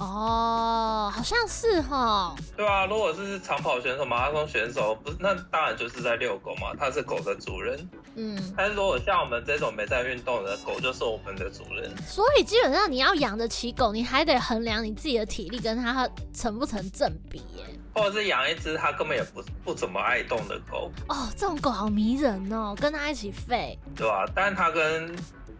[0.00, 2.32] 哦，好像是哈。
[2.56, 7.88] 对啊，如果是长跑选手、马拉松选手，不是那当然就是在遛狗嘛，它是狗的主人。
[8.14, 8.54] 嗯。
[8.56, 11.92] 但是如果像我们这种没在运动的狗，就是我们的主人。
[12.06, 17.64] 所以基本上你要养得起狗，你还得衡量你自己的体力跟它成不成正比耶。
[17.92, 24.24] 或者是养一只它根本也不不怎么爱动的狗哦，这种狗好迷人哦，跟它一起吠，对吧？
[24.32, 25.12] 但是它跟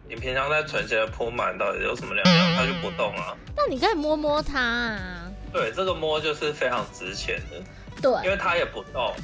[0.08, 2.56] 你平常在存钱的铺满到底有什么两样？
[2.56, 3.36] 它就不动啊。
[3.54, 5.30] 那你可以摸摸它啊。
[5.52, 7.62] 对，这个摸就是非常值钱的。
[8.00, 9.14] 对，因为它也不动，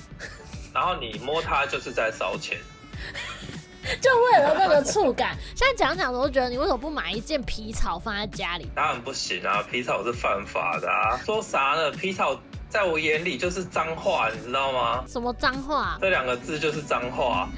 [0.74, 2.58] 然后你摸它就是在烧钱。
[4.00, 5.36] 就为了那个触感。
[5.54, 8.70] 现在讲讲，我都觉得你为什么不买一件皮草放在家里？
[8.74, 11.16] 当然不行啊，皮草是犯法的啊。
[11.24, 11.90] 说啥呢？
[11.90, 12.38] 皮草。
[12.66, 15.04] 在我眼里就是脏话，你知道吗？
[15.06, 15.96] 什么脏话？
[16.00, 17.48] 这两个字就是脏话。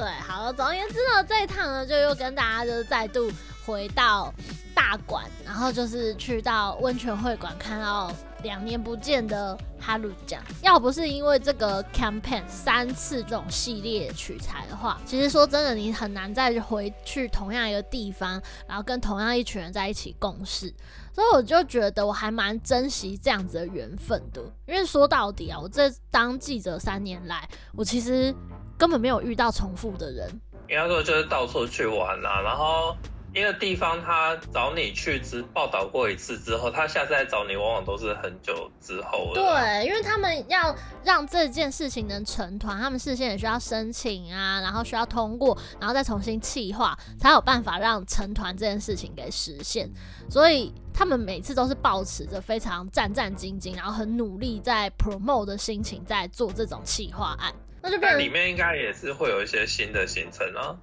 [0.00, 3.30] 对，好了，总而言之呢，这一趟呢，就又跟大家就是再度
[3.66, 4.32] 回到
[4.74, 8.10] 大馆，然后就是去到温泉会馆，看到
[8.42, 10.42] 两年不见的哈鲁酱。
[10.62, 20.72] 要不是因为这个 campaign 三次这种系列取材的话，其实说真的，你很难再回去同样一个地方，然后跟同样一群人在一起共事。
[21.12, 28.34] 所以我就觉得我还蛮珍惜这样子的缘分的，因为说到底啊，我这当记者三年来，我其实
[28.80, 30.28] 根本没有遇到重复的人。
[30.68, 32.96] 应该说就是到处去玩啦，然后。
[33.32, 39.34] 一个地方，他找你去只报道过一次之后，他下次再找你，往往都是很久之后了。
[39.34, 49.88] 对，因为他们要让这件事情能成团，他们事先也需要申请啊，然后需要通过，然后再重新企划，才有办法让成团这件事情给实现。
[50.28, 57.54] 所以他们每次都是保持着非常战战兢兢，然后很努力在 promote 的心情在做这种企划案。
[57.82, 60.76] 那就变成里面应该也是会有一些新的行程啊。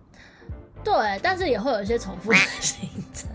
[0.84, 3.30] 对，但是也会有一些重复的行程，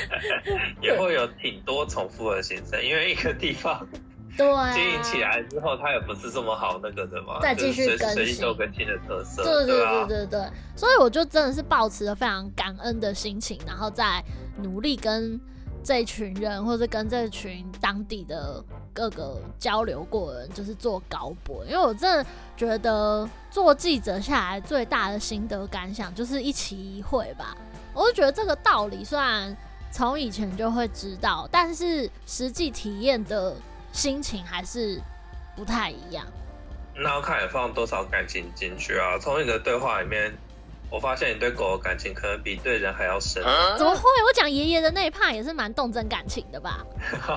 [0.82, 3.86] 也会有挺多重复的行程，因为一个地方
[4.36, 10.40] 对经营起来之后，它也不是这么好那个的嘛，再继续更新，随时更新的特色，对对对对对，
[10.74, 14.20] 所以我就真的是保持着非常感恩的心情，然后再
[14.56, 15.40] 努力跟
[15.84, 21.62] 这群人，或者跟这群当地的各个交流过的人，就是做高博。
[21.66, 27.54] 因为我真的觉得做记者下来最大的心得感想就是一期一会吧。
[27.92, 29.56] 我就觉得这个道理虽然
[29.92, 33.54] 从以前就会知道，但是实际体验的
[33.92, 35.00] 心情还是
[35.54, 36.26] 不太一样。
[36.96, 39.18] 那要看你放多少感情进去啊！
[39.20, 40.32] 从你的对话里面，
[40.90, 43.42] 我发现你对狗的感情可能比对人还要深。
[43.76, 44.02] 怎么会？
[44.02, 46.84] 我讲爷爷的那一 part 也是蛮动真感情的吧？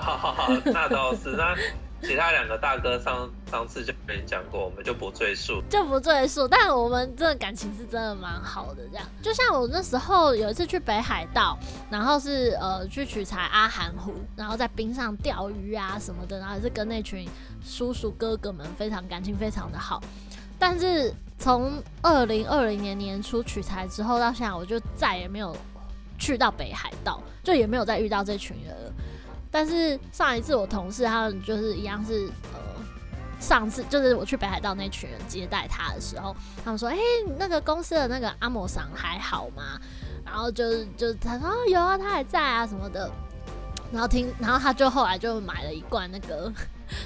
[0.66, 1.56] 那倒是那。
[2.00, 6.48] 其他两个大哥上上次就跟你讲过，我们就不赘述，就不赘述。
[6.48, 9.06] 但我们这个感情是真的蛮好的，这样。
[9.20, 11.58] 就像我那时候有一次去北海道，
[11.90, 17.28] 然后是呃去取材阿寒湖，然后在冰上钓鱼啊什么的，然后也是跟那群
[17.66, 20.00] 叔叔哥哥们非常感情非常的好。
[20.60, 25.56] 但是从二零二零年年初取材之后到现在，我就再也没有
[26.18, 28.94] 去到北海道，就也没有再遇到这群人了。
[29.50, 32.60] 但是上一次我同事他们就是一样是呃，
[33.40, 36.98] 上次就是我去北海道那群人接待他的时候，他们说：“哎、
[37.38, 39.80] 那个公司的那个阿莫桑还好吗？”
[40.26, 43.10] 然后就是就他说：“有啊，他还在啊什么的。”
[43.90, 46.52] 然后听，然后他就后来就买了一罐那个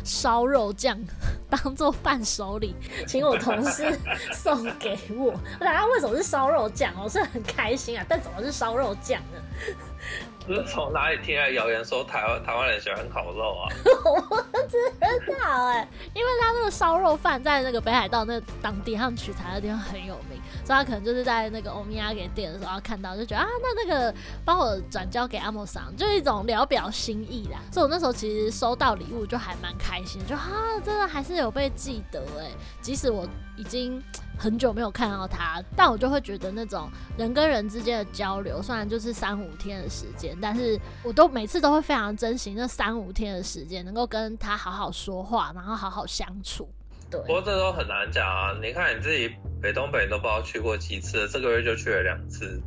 [0.03, 0.97] 烧肉酱
[1.49, 2.75] 当做伴手礼，
[3.07, 3.97] 请我同事
[4.33, 5.33] 送给我。
[5.59, 6.93] 我想他为什么是烧肉酱？
[7.01, 9.41] 我是很开心啊，但怎么是烧肉酱呢？
[10.45, 13.69] 不是从哪里听来谣言说台湾台湾人喜欢烤肉啊？
[14.05, 14.77] 我不知
[15.31, 27.59] 道哎、因为他那个烧肉饭在那个北海道那当地他们取材的地方很有名，所以他可能就是在那个欧米亚给店的时候看到，就觉得啊，那那个帮我转交给阿莫桑，就是一种聊表心意啦。
[27.71, 30.49] 所以我那时候其实收到礼物就还蛮开心，就啊，
[30.83, 32.47] 真的还是有被记得哎、
[32.81, 33.27] 即使我
[33.61, 34.03] 已经。
[34.41, 46.67] 很久没有看到他，但我就会觉得那种人跟人之间的交流，虽然就是三五天的时间，但是我都每次都会非常珍惜那三五天的时间，能够跟他好好说话，然后好好相处。
[47.07, 48.57] 对，不过这都很难讲啊！
[48.59, 52.59] 你看你自己北东北都不知道去过几次，这个月就去了两次，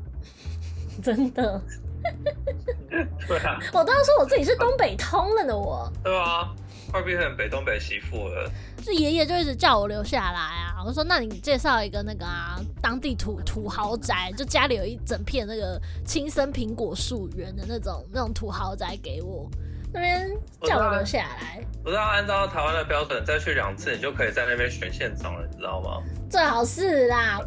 [1.02, 1.60] 真的。
[3.26, 5.92] 对啊，我都要说我自己是东北通了呢，我。
[6.04, 6.54] 对啊。
[6.94, 8.48] 快变成北东北媳妇了，
[8.80, 10.78] 是爷爷就一直叫我留下来啊。
[10.86, 15.76] 我说，那你介绍一个那个啊，当地土土豪宅，就家里有一整片那个
[16.06, 19.50] 青森苹果树园的那种那种土豪宅给我，
[19.92, 20.30] 那边
[20.62, 21.60] 叫我留下来。
[21.82, 26.00] 不是要按照台湾的标准再去两次，你就可以在那边选县长了，你知道吗？
[26.30, 27.40] 最好是啦。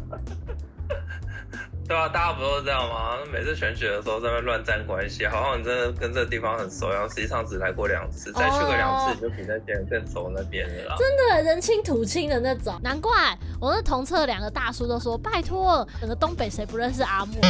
[1.88, 3.16] 对啊，大家不都是这样吗？
[3.32, 10.96] 每次选举的时候在那边乱站关系，好像你真的跟这个地方很熟，然后实际上只来过两次，再去个两次，你就比那些人更熟那边了啦。
[10.98, 17.34] 真的人亲土亲的那种，难怪我那同侧两个大叔都说：“拜托，整个东北谁不认识阿莫？”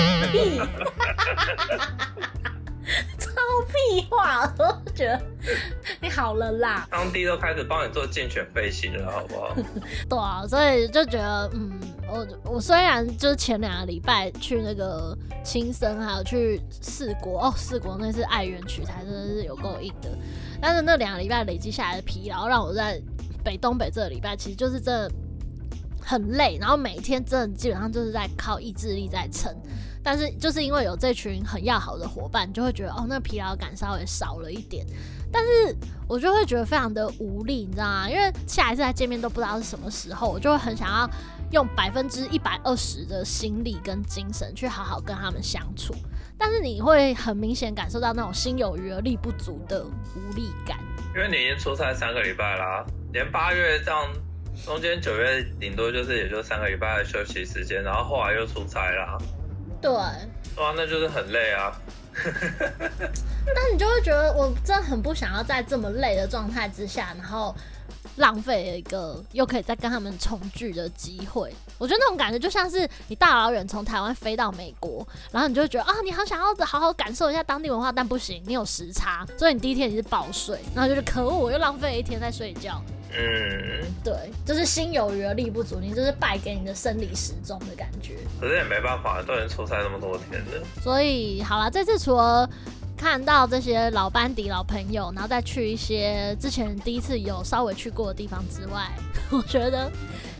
[3.18, 3.30] 超
[3.66, 5.20] 屁话，我都觉得
[6.00, 6.88] 你好了啦。
[6.90, 9.54] 当地都开始帮你做竞选背心了，好不好？
[10.08, 20.08] 对啊，所以就觉得，嗯，我我虽然就是前两个礼拜去那个青森，还有去四国哦，四国那次爱媛取材真的是有够硬的，
[20.60, 23.00] 但是那两个礼拜累积下来的疲劳，让我在
[23.44, 25.10] 北东北这个礼拜其实就是真的
[26.00, 29.54] 很累，然后每天真的基本上就是在靠意志力在撑。
[30.10, 34.86] 但是就是因为有这群很要好的伙伴，就会觉得哦，那疲劳感稍微少了一点。
[35.30, 35.76] 但是
[36.08, 38.08] 我就会觉得非常的无力，你知道吗？
[38.08, 41.06] 因为下一次再见面都不知道是什么时候，我就会很想要
[41.50, 45.94] 用百分之一百二十的心力跟精神去好好跟他们相处。
[46.38, 50.78] 但是你会很明显感受到那种心有余而力不足的无力感。
[51.14, 54.10] 因为你已经出差三个礼拜啦，连八月这样，
[54.64, 59.18] 中间九月顶多就是也就三个礼拜的休息时间，然后后来又出差啦。
[59.80, 61.72] 对，哇，那就是很累啊。
[63.54, 67.54] 那你就会觉得，我真的很不想要在这么累的状态之下，然后
[68.18, 71.52] 浪费了一个又可以再跟他们重聚的机会。
[71.78, 82.82] 我觉得那种感觉就像是你大老远从台湾飞到美国，然后你就会觉得啊，你好想要好好感受一下当地文化，但不行，你有时差，所以你第一天你是爆睡，然后就是可恶，我又浪费了一天在睡觉。
[83.10, 88.18] 嗯，对，就是心有余而力不足，你就是败给你的生理时钟的感觉。
[88.38, 90.66] 可是也没办法，都已经出差那么多天了。
[90.82, 92.48] 所以好了，这次除了
[92.98, 98.90] 看到这些老班底、老朋友，然后再去一些之前第一次有稍微去过的地方之外，
[99.30, 99.90] 我觉得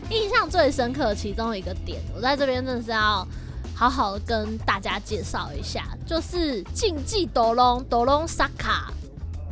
[0.09, 3.25] 印象最深刻的其中一个点，我在这边真的是要
[3.73, 8.91] 好好的跟大家介绍一下，就是竞技斗龙斗龙沙卡。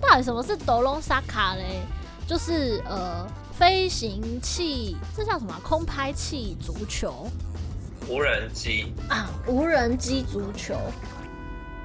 [0.02, 1.82] 到底什么是斗龙沙卡嘞？
[2.28, 3.26] 就是呃，
[3.58, 5.56] 飞行器，这叫什么？
[5.64, 7.30] 空拍器足球，
[8.10, 10.76] 无人机啊，无人机足球，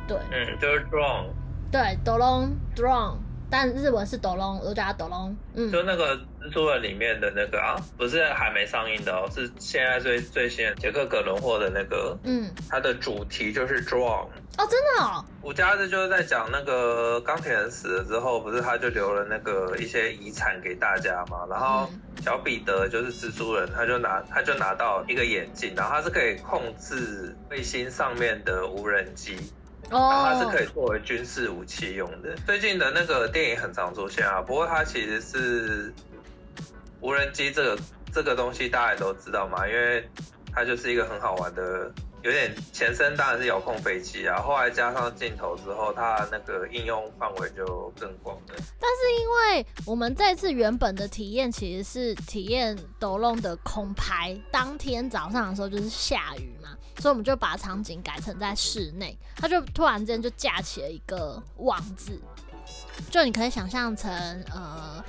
[0.06, 1.26] 对，嗯，就是 drone，
[1.70, 3.16] 对，斗龙 drone，
[3.50, 5.36] 但日文是斗龙，我都叫它斗龙。
[5.54, 12.16] 嗯，就那个蜘蛛人里面的那个啊，不是还没上映的哦，是现在最最新的杰克·葛伦霍的那个。
[12.24, 14.26] 嗯，它的主题就是 drone。
[14.58, 15.24] 哦，真的哦。
[15.40, 21.46] 我家子就是在讲那个钢铁人死了之后，不是他就留了那个一些遗产给大家嘛？
[21.48, 21.88] 然后
[22.20, 29.36] 小彼得就是蜘蛛人，他就拿他就拿到一个眼镜，然后他是可以控制卫星上面的无人机。
[29.92, 32.34] 哦它是可以作为军事武器用的。
[32.46, 35.92] 最近的那个电影很常出现啊，不过它其实是
[37.00, 37.78] 无人机这个
[38.12, 40.08] 这个东西大家也都知道嘛，因为
[40.52, 41.92] 它就是一个很好玩的。
[42.22, 48.54] 有点前身当然是遥控飞机啊，后来加上镜头之后，它那个应用范围就更广了。
[48.78, 56.70] 但是因为我们这次原本的体验其实是体验抖龙的空拍，当天早上的时候就是下雨嘛，
[57.00, 62.20] 所以我们就把场景改成在室内，它就突然间就架起了一个网子，
[63.10, 64.10] 就你可以想象成
[64.52, 65.04] 呃。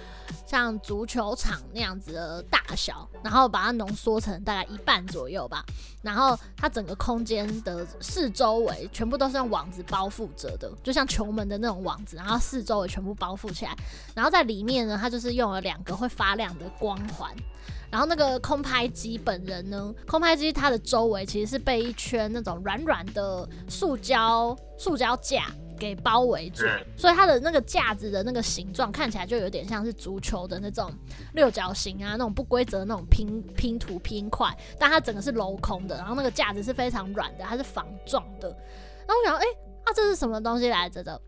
[0.45, 5.65] 像足球场那样子的大小，然后把它浓缩成大概一半左右吧。
[6.01, 13.75] 然后它整个空间的四周围全部都是用网子包覆着的，就像球门的那种网子，然后四周围全部包覆起来。
[14.13, 17.33] 然后在里面呢，它就是用了两个会发亮的光环。
[17.89, 25.45] 然后那个空拍机本人呢，空拍机它的周围其实是被一圈那种软软的塑胶塑胶架。
[25.83, 26.65] 给包围住，
[26.95, 30.89] 所以它的那个架子的那个形状看起来就有点像是足球的那种
[31.33, 34.47] 六角形啊，那种不规则的那种拼拼图拼块，
[34.79, 38.47] 但它整个是镂空的，然后那个架子是非常软的，它是防撞的。
[39.05, 39.51] 然后我想，哎、欸，
[39.83, 41.19] 啊，这是什么东西来着的？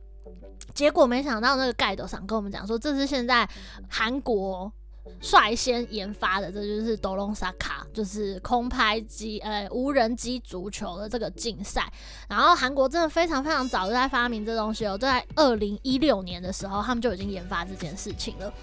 [0.74, 3.46] 结果没想到那个盖斗上跟我们讲说，这是现在
[3.90, 4.72] 韩国。
[5.22, 11.92] 率先研发的，这就是斗龙萨卡，就是空拍机，呃，无人机足球的这个竞赛。
[12.30, 18.54] 然后韩国真的非常非常早就在发明这东西哦，在二零一六年的时候，他们就已经研发这件事情了。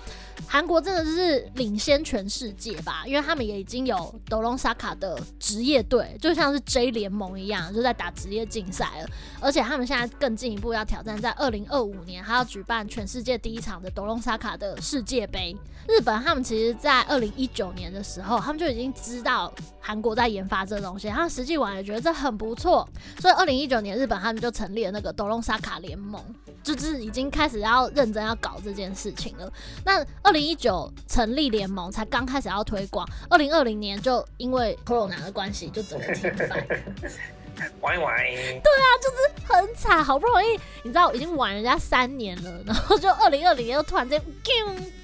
[0.47, 9.09] 韩国真的是领先全世界吧，因为他们也已经有斗龙萨卡的职业队，就像是 J 联盟一样，就在打职业竞赛了。
[9.41, 15.57] 而且他们现在更进一步要挑战，在二零二五年还要举办全世界第一场的斗龙萨卡的世界杯。
[15.89, 26.23] 日本他们其实，在二零一九年的时候，他们就已经知道韩国在研发这东西，他们实际玩也觉得这很不错，所以二零一九年日本他们就成立了那个斗龙萨卡联盟，
[26.63, 29.53] 就是已经开始要认真要搞这件事情了。
[29.85, 36.67] 那二二零一九成立联盟才刚开始要推广，二零二零年就因为 Corona 的关系就整个停摆。
[37.81, 38.17] 玩一玩。
[38.17, 44.21] 对啊，就是很惨，好不容易你知道已经玩人家三年了，然后就二零二零年又突然间，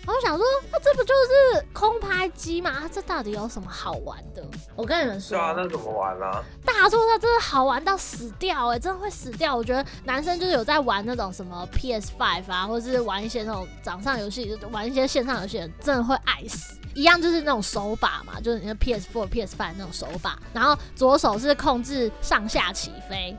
[0.04, 2.88] 然后我想说，那这不就是空拍机吗？
[2.90, 4.42] 这到底有什么好玩的？
[4.74, 6.42] 我跟你们说，对啊，那怎么玩呢？
[6.64, 9.54] 大家说它真的好玩到死掉哎、欸，真的会死掉。
[9.54, 16.77] 我觉得男生就是有在玩那种什么 PS Five 啊，或者是玩一些那种掌上游戏，玩一些线上游戏，真的会爱死。
[16.94, 23.36] 一样就是那种手把嘛，就是你的 PS4、PS5 那种手把，然后左手是控制上下起飞，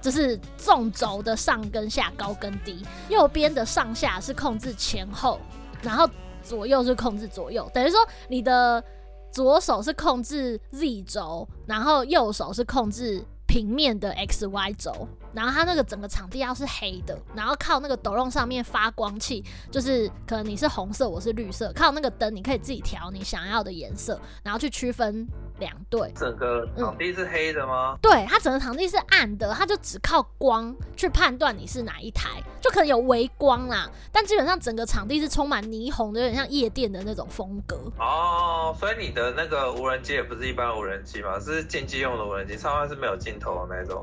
[0.00, 5.40] 就是纵轴的上跟下、高跟低；右边的上下是控制前后，
[5.82, 6.08] 然后
[6.42, 7.70] 左右是控制左右。
[7.72, 8.82] 等于说你的
[9.30, 15.08] 左手是控制 Z 轴，然后右手是控制平面的 X Y 轴，
[15.38, 25.28] 然后它那个整个场地要是黑的，然后靠那个斗龙上面发光器，就是可能你是红色，我是绿色，靠那个灯你可以自己调你想要的颜色，然后去区分。
[25.58, 27.94] 两队，整个场地是黑的吗？
[27.94, 37.76] 嗯、对，它整个场地是暗的，它就只靠光去判断你是哪一台，就可能有微光啦，但基本上整个场地是充满霓虹的，有点像夜店的那种风格。
[37.98, 44.00] 哦，所以你的那个无人机也不是一般的无人机嘛，是竞技用的无人机，上面是没有镜头的那种。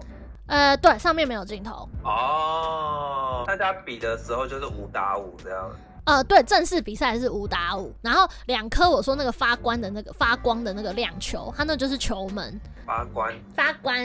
[0.48, 1.90] 呃，对，上面没有镜头。
[2.04, 5.72] 哦，大家比的时候就是五打五这样。
[6.06, 12.62] 呃，对，正式比赛是五打五，然后两颗我说那个发光的那个发光的那个亮球，它那就是球门。
[12.86, 13.34] 发光。
[13.56, 13.96] 发光，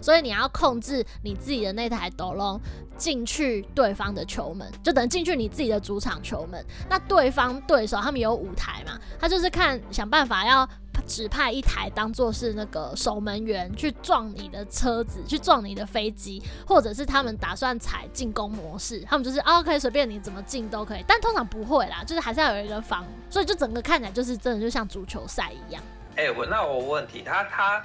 [0.00, 2.58] 所以你要控制你自己的那台斗龙
[2.96, 6.64] 进去对方的球门，就等于进去你自己的主场球门。
[6.88, 10.66] 那对方对手他们有舞台嘛，他就是看想办法要。
[11.10, 25.82] 指派一台当做是那个守门员去撞你的车子，去撞你的飞机，或者是他们打算采进攻模式，他们就是啊，可以随便你怎么进都可以，但通常不会啦，就是还是要有一个防，所以就整个看起来就是真的就像足球赛一样。
[26.14, 27.82] 哎、我那我问题，他他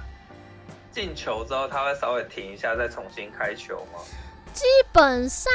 [0.91, 3.99] 进球之后他会稍微停一下再重新开球吗？
[4.55, 5.51] 基本上，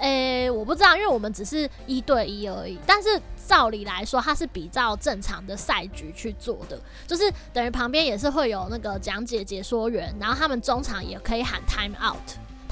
[0.00, 3.18] 诶、我不知道，因为我们只是一对一而已，但是。
[3.44, 12.16] 照理来说，它是比较正常的赛局去做的，就是等于旁边也是会有那个讲解解说员，然后他们中场也可以喊 time out。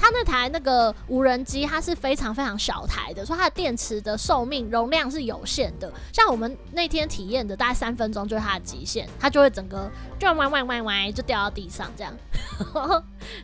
[0.01, 5.93] 它那台那个无人机，它是非常非常小台的，所以它的电池的寿命容量是有限的。
[6.11, 9.87] 像我们那天体验的，大概三分钟就是它的极限，它就会整个
[10.17, 12.11] 就歪歪歪歪就掉到地上这样，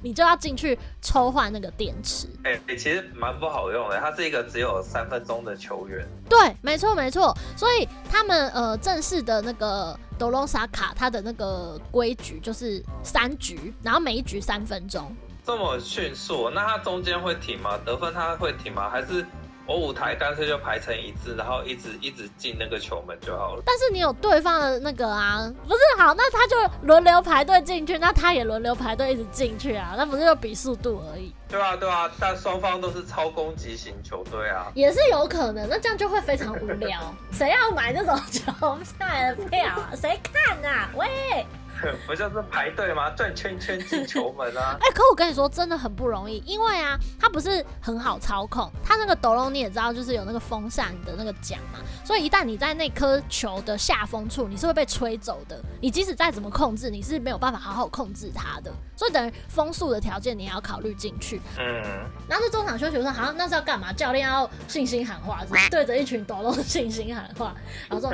[0.02, 2.28] 你就要进去抽换那个电池。
[2.44, 6.04] 哎、其实蛮不好用的，它是一个只有三分钟的球员。
[6.28, 9.96] 对，没错没错，所以他们呃正式的那个。
[10.20, 15.16] 德隆萨卡，它的那个规矩就是三局，然后每一局三分钟。
[15.48, 17.80] 这么迅速，那它中间会停吗？
[17.86, 18.90] 得分它会停吗？
[18.90, 19.26] 还是？
[19.66, 23.64] 我舞台干脆就排成一字，然后一直一直进那个球门就好了。
[23.66, 31.34] 但是你有对方的那个啊，不是好，那他就轮流排队进去，那他也轮流排队一直进去啊，那不是就比速度而已？
[31.50, 35.68] 对啊，对啊，但双方都是超攻击型球队啊，也是有可能。
[35.70, 39.92] 那这样就会非常无聊，谁要买这种球赛的票啊？
[39.96, 40.90] 谁看啊？
[40.96, 41.46] 喂！
[42.08, 43.10] 不就是排队吗？
[43.12, 44.78] 转圈圈进球门啊！
[44.82, 48.72] 哎、欸，可我跟你说，真的很不容易，因为啊，它不是很好操控。
[48.84, 55.60] 它那个斗龙你也知道，就是有那个风扇的那个桨嘛，所以一旦你在那颗球的下风处，你是会被吹走的。
[55.82, 58.72] 你即使再怎么控制，你是没有办法好好控制它的。
[58.96, 61.40] 所以等于风速的条件，你也要考虑进去。
[61.60, 61.84] 嗯。
[62.28, 63.94] 然后在中场休息，我说好，那是要干嘛？
[63.94, 67.54] 教练要信心喊话，是是对着一群斗龙信心喊话，
[67.90, 68.10] 然后说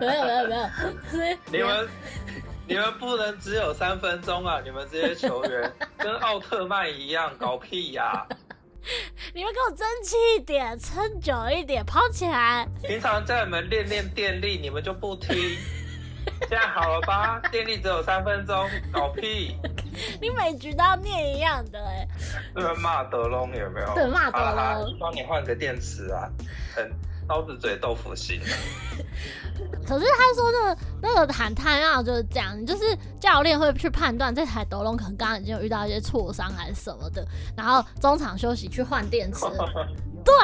[0.00, 0.66] 没有没有 没有，
[1.50, 1.88] 你们。
[2.66, 4.60] 你们不能只有三分钟啊！
[4.64, 8.26] 你们这些球员 跟奥特曼一样搞屁呀、啊！
[9.34, 12.66] 你们给我争气一点，撑久一点，跑起来！
[12.82, 15.34] 平常叫你们练练电力，你们就不听。
[16.48, 17.40] 现在好了吧？
[17.50, 19.56] 电力只有三分钟，搞屁！
[20.20, 22.06] 你每局都要念一样的哎、
[22.54, 22.60] 欸。
[22.60, 23.94] 是骂德隆有没有？
[23.94, 24.96] 对，骂德龙。
[25.00, 26.30] 帮你换个电池啊！
[27.32, 28.38] 刀子嘴豆腐心。
[29.88, 37.26] 可是他说那个那个喊 time out 就是这样，就是教练会去判断这台斗龙可能刚刚已经有遇到一些挫伤还是什么的，
[37.56, 39.46] 然后中场休息去换电池。
[40.22, 40.34] 对，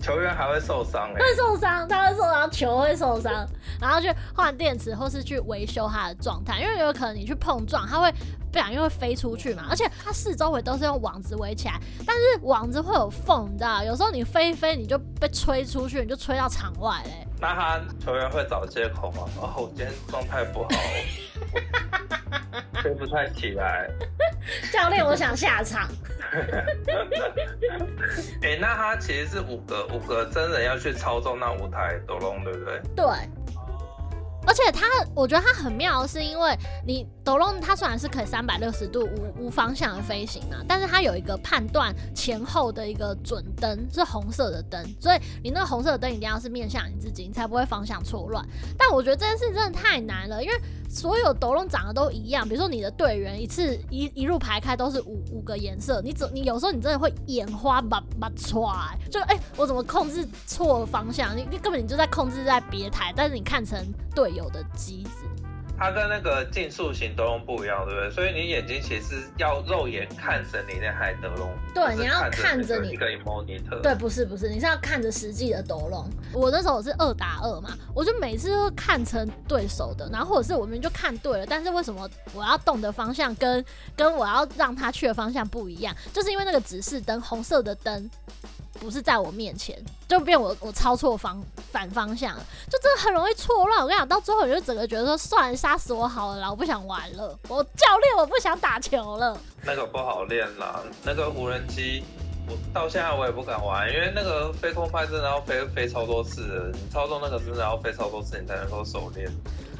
[0.00, 3.46] 球员还会受伤、欸，会受伤，他会受伤，球会受伤，
[3.78, 8.10] 然后去换电池或是去维修它的状态，因为有可能你去碰撞，他会。
[8.52, 13.82] 不然因为飞出去嘛，而且它四周围都是用网子围起来，但是网子会有缝，你知道？
[13.84, 17.26] 有时候你飞一飞，你就被吹出去，你就吹到场外嘞。
[17.40, 19.22] 那他球员会找借口吗？
[19.40, 20.68] 哦，我今天状态不好，
[22.82, 23.88] 飞不太起来。
[24.72, 25.88] 教练，我想下场。
[28.42, 32.80] 哎、欸，那他其实是五个五个真人要去操纵那五台斗龙，对不对？
[32.94, 33.06] 对。
[34.50, 34.84] 而且它，
[35.14, 48.44] 我觉得它很妙，是因为你斗龙它虽然是可以三百六十度无无方向的飞行嘛，但是它有一个判断前后的一个准灯，是红色的灯，所以你那个红色的灯一定要是面向你自己，你才不会方向错乱。
[48.76, 58.74] 但我觉得这件事真的太难了，因为所有斗龙长得都一样，比如说你的队员一次一一路排开都是五五个颜色，你怎你有时候你真的会眼花把把唰，
[59.08, 61.36] 就哎、我怎么控制错方向？
[61.36, 63.78] 你你根本你就在控制在别台，但是你看成
[64.14, 65.26] 队友的机子。
[65.82, 68.10] 它跟那个竞速型斗龙不一样，对不对？
[68.10, 71.50] 所以你眼睛其实要肉眼看着你那台德龙。
[71.74, 72.90] 对，你要看着你。
[72.90, 73.80] 一个 monitor。
[73.80, 76.06] 对，不是不是，你是要看着实际的斗龙。
[76.34, 83.64] 我那时候我是二打二嘛，我就每次都看成对手的，然后或者是我明明就看对了，但是为什么我要动的方向跟
[83.96, 85.96] 跟我要让他去的方向不一样？
[86.12, 88.10] 就是因为那个指示灯，红色的灯。
[88.80, 89.78] 不是在我面前，
[90.08, 92.34] 就变我我操错方反方向，
[92.68, 93.82] 就真的很容易错乱。
[93.82, 97.38] 我跟你讲，到最后你就整个觉得说，算了，杀死我好了啦，我不想玩了。
[97.46, 99.38] 我教练，我不想打球了。
[99.62, 102.02] 那个不好练啦，那个无人机，
[102.48, 109.30] 我到现在我也不敢玩，因为那个飞空拍真的要飞飞超多次，你操纵那个真的要飞超多次，你才能够熟练。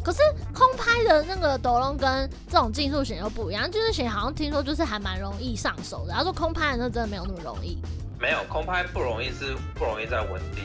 [0.05, 0.18] 可是
[0.55, 7.80] 空拍的那个斗龙跟这种竞速型又不一样，竞速型好像听说就是还蛮容易上手的，他说空拍的那真的没有那么容易。
[8.20, 10.64] 没有空拍不容易，是不容易在稳定。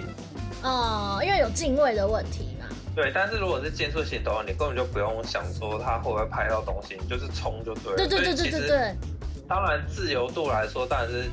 [0.62, 2.66] 哦，因为有进位的问题嘛。
[2.94, 7.98] 对，但是如果是竞速型斗龙，你根本就不用想说它会不会拍到东西，你就是冲就对了。
[7.98, 8.96] 对对对对对对。
[9.48, 11.30] 当然自由度来说，当然是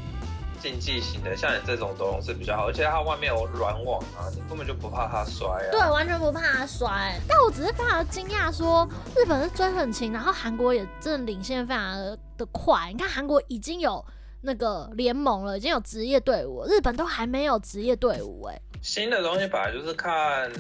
[0.60, 5.70] 竞技型的，像你这种斗龙是比较好，而且它外面有软网啊，你根本就不怕它摔啊。
[5.72, 7.18] 对，完全不怕它摔。
[7.26, 11.96] 但我只是非常的惊讶，说日本是追很勤，然后韩国也真的领先非常
[12.36, 12.90] 的快。
[12.92, 14.04] 你看韩国已经有。
[14.42, 18.60] 那个联盟了，已经有职业队伍，日本都还没有职业队伍哎。
[18.82, 20.50] 新的东西本来就是看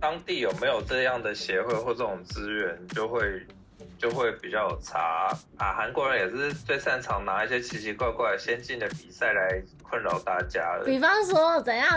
[0.00, 3.44] 当地有没有这样的协会或这种资源，就会
[3.98, 5.72] 就会比较有差啊。
[5.72, 10.84] 韩国人也是最擅长拿一些奇奇怪怪先进的比赛来困扰大家的。
[10.84, 11.88] 比方说怎样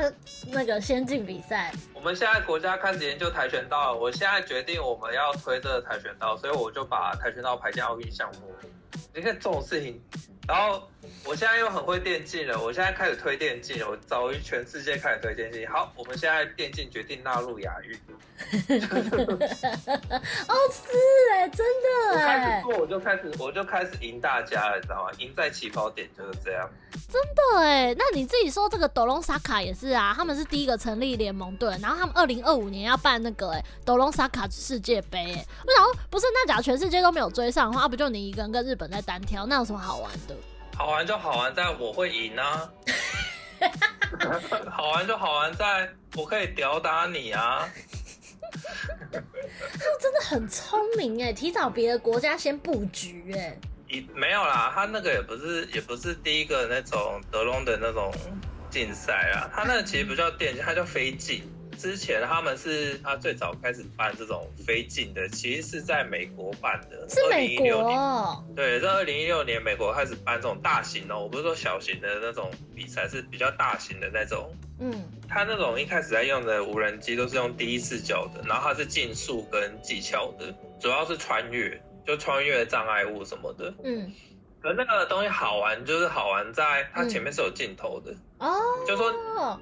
[0.48, 1.72] 那个先进比赛？
[1.94, 8.52] 我们现在国家开始研究跆拳道，我现在决定我们要推这个跆拳道，所以我就把跆拳道排进奥运项目。
[9.14, 10.02] 你看这种事情，
[10.48, 10.82] 然后。
[11.24, 15.68] 我现在又很会电竞了，我现在开始推电竞了，我早于全世界开始推电竞。
[15.68, 17.96] 好，我们现在电竞决定纳入亚运。
[18.42, 18.48] 哦，
[20.74, 20.82] 是
[21.36, 21.88] 哎，真的
[22.20, 22.24] 哎。
[22.24, 25.12] 我开始做，我就开始，我就开始赢大家了，你知道吗？
[25.20, 26.68] 赢在起跑点就是这样。
[27.08, 40.36] 真的哎，那你自己说这个斗龙萨卡也是啊，他们是第一个成立联盟队，然后他们二零二五年要办那个哎斗龙萨卡世界杯哎，我想说不是，那假如全世界都没有追上的话，不就你一个人跟日本在单挑，那有什么好玩的？
[40.78, 42.70] 好玩就好玩在我会赢啊！
[44.72, 47.70] 好玩就好玩在我可以吊打你啊！
[49.12, 49.20] 他
[50.00, 53.58] 真的很聪明哎，提早别的国家先布局哎。
[54.16, 58.12] 没有啦，他那个也不是也不是第一个那种德隆的那种
[58.70, 61.44] 竞赛啊，他那个其实不叫电竞，他叫飞竞。
[61.82, 67.66] 之前他们是他最早开始办这种飞竞的，其实是在美国办的，是美国。
[67.66, 74.56] 年对，在二零一六年，美国开始办这种大型的，我不是说小型的那种比赛，是比较大型的那种。
[74.80, 74.94] 嗯，
[75.28, 83.74] 他那种一开始在用的无人机都是用第一视角的，然后它是竞速跟技巧的，主要是穿越，就穿越障碍物什么的。
[83.84, 84.14] 嗯。
[84.62, 89.14] 可那个东西好玩，就是好玩在它前面是有镜头的哦，嗯、就说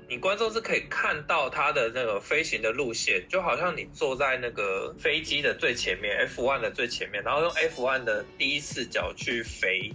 [0.07, 9.93] 你观众是可以看到它的那个飞行的路线，就好像你坐在那个飞机的最前面，F1 的最前面，然后用 F1 的第一视角去飞，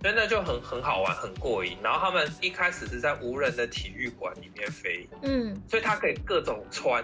[0.00, 1.76] 所以那就很很好玩，很过瘾。
[1.82, 7.02] 然后他们一开始是在无人的体育馆里面飞，嗯，所以它可以各种穿。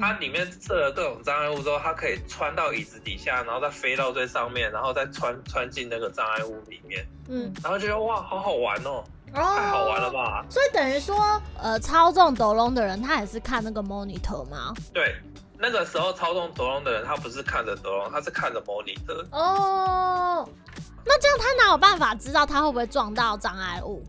[0.00, 7.06] 它里面设了各种障碍物之后，它可以穿到椅子底下，然后再飞到最上面，然后再穿穿进那个障碍物里面。
[7.28, 9.04] 嗯，然后觉得哇，好好玩哦，哦
[9.42, 10.44] 太好玩了吧！
[10.48, 14.72] 所以等于说，呃，操纵斗龙的人，他也是看那个 monitor 吗？
[14.92, 15.16] 对，
[15.58, 19.26] 那个时候操纵斗龙的人，他不是看着斗龙，他是看着 monitor。
[19.32, 20.48] 哦，
[21.04, 24.02] 那这样他哪有办法知道他会不会撞到障碍物？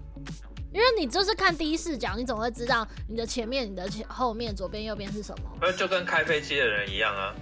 [0.72, 5.50] 因为你就是看第一视角，你总会知道你的前面、你的前后面、左边、右边是什么。
[5.62, 7.34] 那就跟开飞机的人一样啊。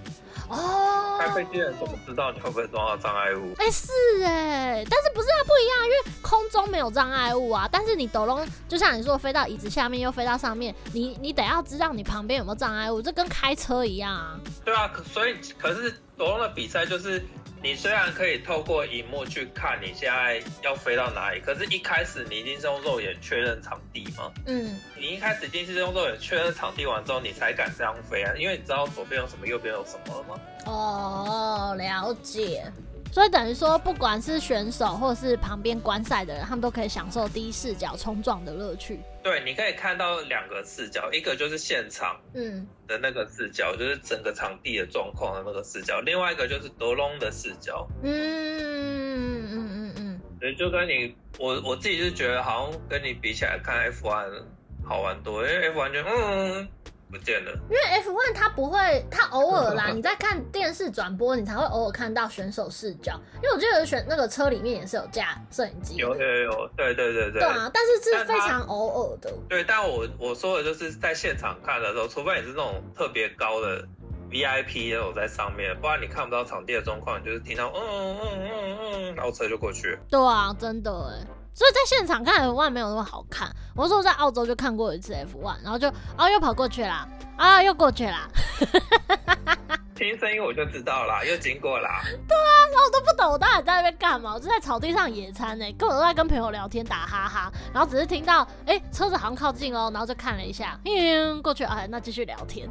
[0.48, 1.18] 哦。
[1.18, 3.54] 开飞机的人怎么知道你会不会撞到障碍物？
[3.58, 3.88] 哎、欸，是
[4.24, 5.84] 哎，但是不是它不一样？
[5.84, 14.38] 因为空中没有障碍物啊，但是你斗龙就像你说，飞到椅子下面又飞到上面，你你得要知道你旁边有没有障碍物，这跟开车一样啊。
[14.64, 17.24] 对啊，所以可是斗龙的比赛就是。
[17.64, 24.30] 你虽然可以透过荧幕去看你现在要飞到哪里，可是，一开始你一定是用肉眼确认场地吗？
[24.44, 30.38] 嗯，你一开始一定是用肉眼确认场地完之后，你才敢这样飞啊，因为你知道左边有什么，右边有什么了吗？
[30.66, 32.70] 哦，了解。
[33.10, 39.00] 所以等于说，不管是选手或是旁边观赛的人，他们都可以享受第一视角冲撞的乐趣。
[39.24, 47.88] 对，你可以看到两个视角，一个就是现场嗯的那个视角，嗯、就是整个场地的状况的那个视角；另外一个就是德隆的视角。
[48.02, 50.20] 嗯嗯嗯嗯嗯。
[50.38, 54.44] 所以就跟你我我自己就觉得，好像跟你比起来看 F1
[54.84, 56.68] 好玩多，因为 F1 就嗯。
[57.10, 63.20] 不见了，因为 F one 它不会，它偶尔啦， 你在看电视转播，你才会偶尔看到选手视角。
[63.36, 67.40] 因为我记得选那个车里面也是有架摄影机，有有有，对对对对。
[67.40, 69.32] 对啊，但是是非常偶尔的。
[69.48, 73.86] 对，但我我说的就是在现场看的时候，除非你是那种特别高的
[74.30, 79.96] VIP 那种在上面，不然你看不到场地的状况，你就是听到嗯嗯嗯嗯嗯，然后车就过去。
[80.10, 81.26] 对啊，真的哎。
[81.54, 83.48] 所以在现场看 F1 没有那么好看。
[83.76, 88.28] 我说我在澳洲就看过一次 F1，然后就啊又跑过去啦，啊又过去啦。
[89.94, 92.02] 听声音我就知道啦，又经过啦。
[92.26, 102.68] 对啊，然后我都不懂我到底在那边干嘛，我就在草地上野餐呢，根本都在跟朋友聊天打哈哈，然后只是听到哎、欸、车子好像靠近哦，然后就看了一下，嗯过去哎那继续聊天。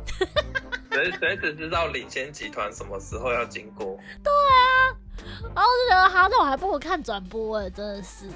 [0.92, 3.98] 谁谁只知道领先集团什么时候要经过？
[4.22, 4.92] 对啊，
[5.56, 8.28] 然后我就觉得哈，那我还不如看转播哎，真的是。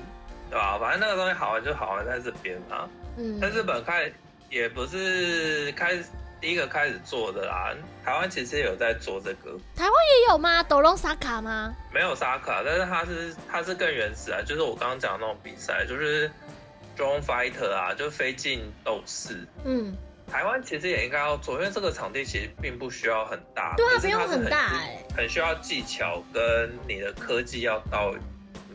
[0.50, 0.78] 对吧？
[0.80, 2.88] 反正那个东西好玩就好玩在这边啊。
[3.18, 4.12] 嗯，在日本开
[4.50, 5.98] 也不是开
[6.40, 7.74] 第一个开始做的啦。
[8.06, 9.52] 台湾其实也有在做这个。
[9.76, 10.64] 台湾也有吗？
[10.64, 11.74] 斗龙沙卡吗？
[11.92, 14.40] 没有沙卡，但是它是它是更原始啊。
[14.46, 16.30] 就是我刚刚讲的那种比赛，就是
[16.96, 19.46] Drone Fighter 啊，就飞进斗士。
[19.66, 19.96] 嗯，
[20.32, 23.74] 台湾其实也应该要做，因为这个场地其实并不需要很大。
[23.76, 28.14] 对啊，不用很大哎、欸，很需要技巧跟你的科技要到。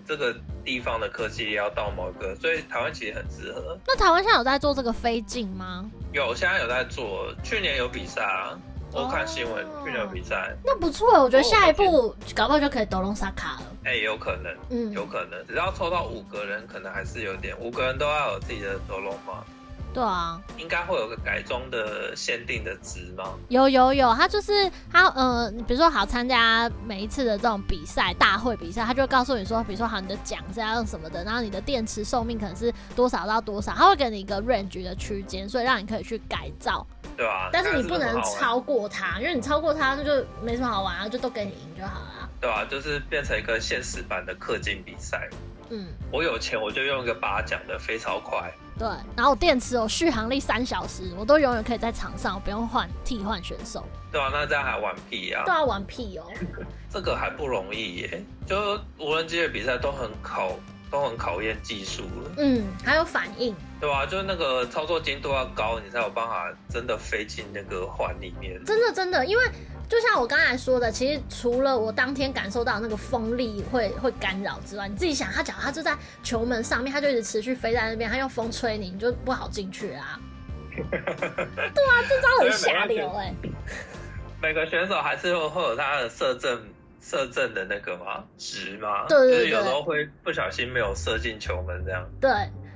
[0.07, 0.35] 这个
[0.65, 3.79] 地方的科技也要到某一个，所以台湾其实很适合。
[3.87, 5.91] 那台湾现在有在做这个飞镜吗？
[6.13, 7.33] 有，现在有在做。
[7.43, 8.59] 去年有比赛啊，
[8.93, 10.55] 我看新闻，哦、去年有比赛。
[10.65, 13.63] 那不错，我觉得下一步搞不好就可以斗龙萨卡了。
[13.85, 19.45] 哎、欸，有可能，嗯，有可能，只要抽到五个人，可能还是有点，五个人都要有自己的斗龙嘛。
[19.93, 23.35] 对啊，应该会有个改装的限定的值吗？
[23.49, 36.87] 有有有，他就是他，呃，比如说好参加每一次的这种比赛、大会比赛，他就会告诉你说，比如说好你的奖是要用什么的，然后你的电池寿命可能是多少到多少，他会给你一个 range 的区间，所以让你可以去改造。
[37.15, 42.31] 对啊，但是你不能超过它，因为你超过它，那就没什么好玩啊，就都给你赢就好了。
[42.41, 45.29] 对啊，就是变成一个现实版的氪金比赛。
[45.69, 48.51] 嗯，我有钱我就用一个拔奖的飞超快。
[48.79, 53.87] 对，然后我电池有续航力三小时，我都永远可以在场上，我不用换替换选手。
[54.11, 55.43] 对啊，那这样还玩屁啊？
[55.45, 56.25] 对啊，玩屁哦。
[56.91, 60.53] 这个还不容易耶，就无人机的比赛都很考，
[60.91, 62.33] 都很考验技术了。
[62.39, 63.55] 嗯，还有反应。
[63.81, 68.63] 对啊，就是那个操作精度要高，你才有办法真的飞进那个环里面。
[68.65, 69.45] 真的真的，因为。
[69.93, 80.19] 就像我刚才说的，其实除了我当天感受到那个风力会会干扰之外，你自己想，他假如他就在球门上面，他就一直持续飞在那边，他用风吹你，你就不好进去啊。
[80.73, 83.51] 对啊，这招很下流哎、欸。
[84.41, 86.59] 每个选手还是会会有他的射正
[87.03, 88.25] 射正的那个吗？
[88.39, 89.05] 值吗？
[89.11, 92.09] 对对对，就是有时候会不小心没有射进球门这样。
[92.19, 92.31] 对。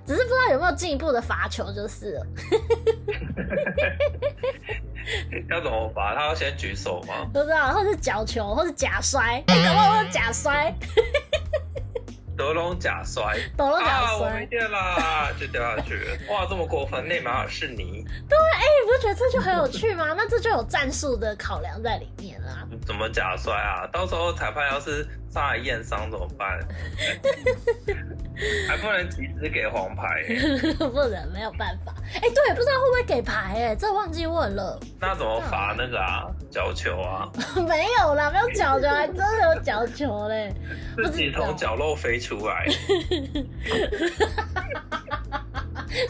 [0.07, 2.27] 只是不知道有没有进一步的罚球就是了。
[5.51, 6.15] 要怎么罚？
[6.15, 7.25] 他要先举手吗？
[7.33, 9.43] 不知道，或是角球，或是假摔。
[9.49, 10.75] 哎、欸，搞不好是假摔。
[12.37, 16.19] 德隆假摔，德隆假摔，啊、我没电啦，就掉下去了。
[16.29, 17.09] 哇，这么过分！
[17.09, 18.05] 内马尔是你。
[18.29, 20.13] 对，哎、欸，你不觉得这就很有趣吗？
[20.15, 22.69] 那这就有战术的考量在里面啦。
[22.85, 23.87] 怎么假摔啊？
[23.91, 26.60] 到时候裁判要是上来验伤怎么办？
[28.68, 30.04] 还不能及时给黄牌？
[30.78, 31.94] 不能，没有办法。
[32.16, 33.54] 哎、欸，对，不知道会不会给牌？
[33.56, 34.80] 哎，这忘记问了。
[35.00, 36.28] 那怎么罚那个啊？
[36.50, 37.32] 角球啊？
[37.68, 40.54] 没有啦，没有角球，还真的有角球嘞。
[41.06, 42.66] 自己从角落飞出来。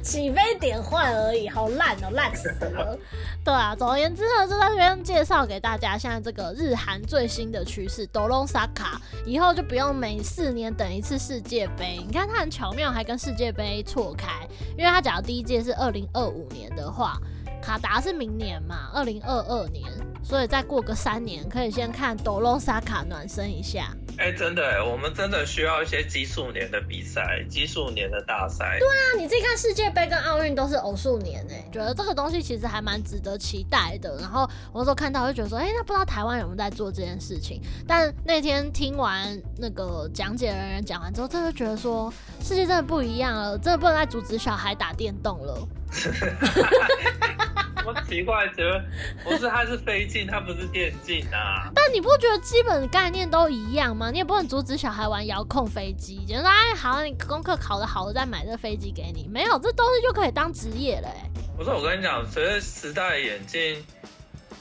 [0.04, 2.98] 起飞点坏而已，好烂哦，烂死了。
[3.44, 11.98] 对啊，总而言之呢，就在这边介绍给大家，现在这个日韩最新的趋势，ドローンサッカー， 以后就不用每四年等一次世界杯。
[12.06, 17.20] 你看它很巧妙，还跟世界杯错开，因为它假如第一届是二零二五年的话，
[17.62, 19.90] 卡达是明年嘛，二零二二年，
[20.24, 23.96] 所以再过个三年，可以先看ドローンサッカー暖身一下。
[24.19, 28.79] 哎、欸，真的哎，我们真的需要一些奇数年的比赛，奇数年的大赛。
[28.79, 34.17] 对啊，你自己看世界杯跟奥运都是偶数年哎，觉得这个东西其实还蛮值得期待的。
[34.19, 37.61] 然后我那时候看到就觉得说，哎、欸，那不知道台湾有没有在做这件事情？
[37.87, 42.11] 但那天听完那个讲解人员讲完之后，真的觉得说，
[42.43, 45.69] 世界真的不一样了，真的不能再阻止小孩打电动了。
[47.87, 48.85] 我奇怪，觉得
[49.23, 51.71] 不是，它是飞进，它不是电竞啊。
[51.73, 54.11] 但你不觉得基本概念都一样吗？
[54.11, 59.29] 你也不能阻止小孩玩遥控飞机，就说哎，好，你功课考得好了再买这个飞机给你。
[59.31, 61.09] 没有，这东西就可以当职业了。
[61.57, 63.85] 不是，我跟你讲，随着时代的演进，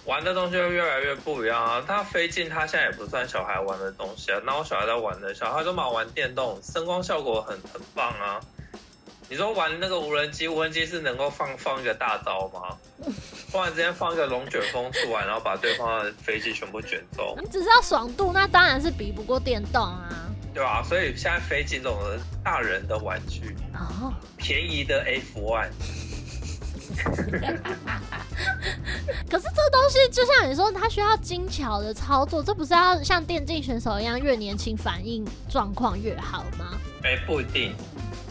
[0.05, 1.83] 玩的东西会越来越不一样啊。
[1.85, 4.39] 它飞进，它现在也不算小孩玩的东西啊。
[4.45, 8.39] 那我小孩在玩的，小孩都蛮玩电动，声光效果很很棒啊。
[9.27, 12.77] 你说玩那个无人机，无人机是能够放放一个大招吗？
[13.51, 17.35] 突然之间放一个龙卷风出来，然后把对方的飞机全部卷走？
[17.41, 20.09] 你只是要爽度，那当然是比不过电动啊。
[20.53, 21.97] 对啊，所以现在飞机这种
[22.43, 25.69] 大人的玩具，哦，便宜的 F1。
[29.29, 36.77] 可是这个东西就像你说，它需要精巧的操作，这不是要像电竞选手一样，越年轻反应状况越好吗？
[37.03, 37.75] 哎，不一定。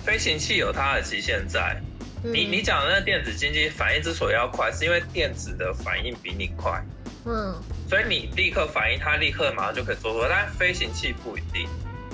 [0.04, 1.80] 飞行器有它的极限在，
[2.22, 6.84] 嗯、你你讲的那个电子竞技反应之所以要快，是因为电子的反应比你快，
[7.24, 7.54] 嗯，
[7.88, 10.28] 所以你立刻反应，它立刻马上就可以做出来。
[10.28, 11.62] 但飞行器不一定，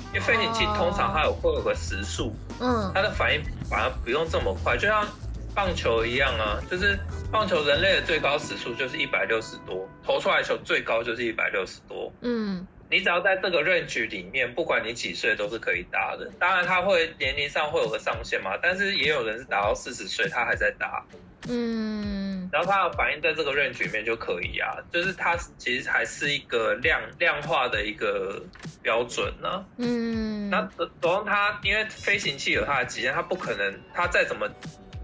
[0.09, 5.05] 因为飞行器通常它有会有个时速，嗯，它的反应反而不用这么快，就像
[5.53, 6.97] 棒球一样啊，就是
[7.32, 12.64] 棒球人类的最高时速就是一百六十多，投出来球最高就是一百六十多，嗯。
[12.91, 16.28] 你只要在这个 range 里面，不管你几岁都是可以打的。
[16.41, 21.05] 当然，他会年龄上会有个上限嘛，但是也有人是打到四十岁，他还在打。
[21.49, 28.43] 嗯，然后他的反应在这个 range 里面就可以啊，就是它其实还是一个量量化的一个
[28.82, 29.64] 标准呢、啊。
[29.78, 30.68] 嗯，那
[31.01, 34.47] 总之它因为飞行器有它的极限，它不可能它再怎么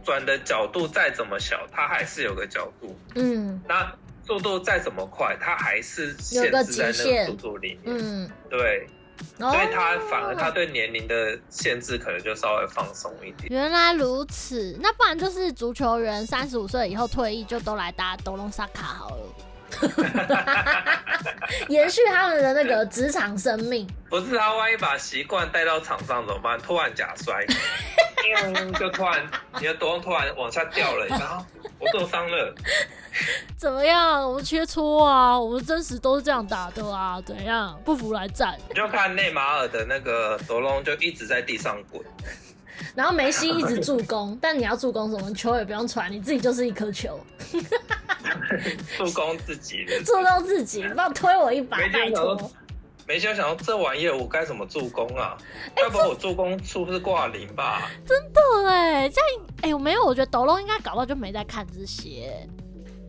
[0.05, 2.99] 转的角度再怎么小，它还是有个角度。
[3.15, 3.97] 嗯，那。
[4.26, 7.98] 速度再怎么快，它还是限制在那个速度里面。
[7.98, 8.88] 嗯，对，
[9.38, 13.48] 所以它反而它对年龄的限制可能就稍微放松一点。
[13.50, 19.24] 原来如此，那不然就是足球员三十五岁以后退役，就都来打ドローンサッカー好了，
[21.69, 23.87] 延续他们的那个职场生命。
[24.09, 26.59] 不是他万一把习惯带到场上怎么办？
[26.59, 27.45] 突然假摔。
[28.79, 29.25] 就突然
[29.61, 31.45] 你的斗龙突然往下掉了，然后
[31.79, 32.55] 我受伤了。
[33.57, 34.29] 怎么样？
[34.29, 37.81] 我们切磋啊，我们真实都是这样打的啊，怎样？
[37.85, 38.59] 不服来战。
[38.69, 42.03] 你就看内马尔的那个斗龙就一直在地上滚，
[42.95, 45.33] 然后梅西一直助攻，但你要助攻什么？
[45.35, 47.19] 球也不用传，你自己就是一颗球。
[48.97, 52.51] 助攻自己的，助攻自己，不要推我一把，拜托。
[53.07, 55.37] 没想想到这玩意儿我该怎么助攻啊？
[55.77, 57.89] 欸、要不我助攻是不是挂零吧？
[58.05, 59.31] 真的哎，这样
[59.63, 62.49] 哎，我没有，我觉得斗龙应该搞不好就没在看这些，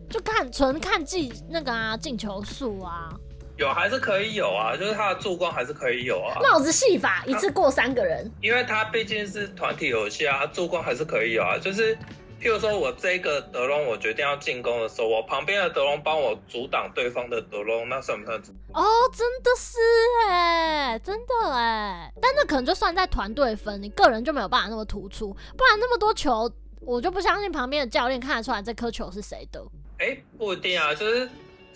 [0.08, 3.12] 就看纯看进那个啊进球数啊。
[3.58, 6.40] 有还是可以有啊，就是他的助攻还是可以有啊。
[6.40, 11.98] 帽子戏法一次过三个人，因为他毕竟是团体游戏啊，助攻还是可以有啊，就是。
[12.40, 18.38] 譬如说，我这个德隆，我决定要进攻的时候，我旁边的德隆帮我阻挡对方的德隆，那算不算？
[18.74, 19.76] 哦，真的是
[20.30, 26.48] 哎，真的哎，但那可能就算在团队分，你个人就没有办法那么突出，不然那么多球，
[26.78, 29.60] 我就不相信旁边的教练看得出来这颗球是谁的。
[29.98, 31.28] 哎、欸，不一定啊，就是。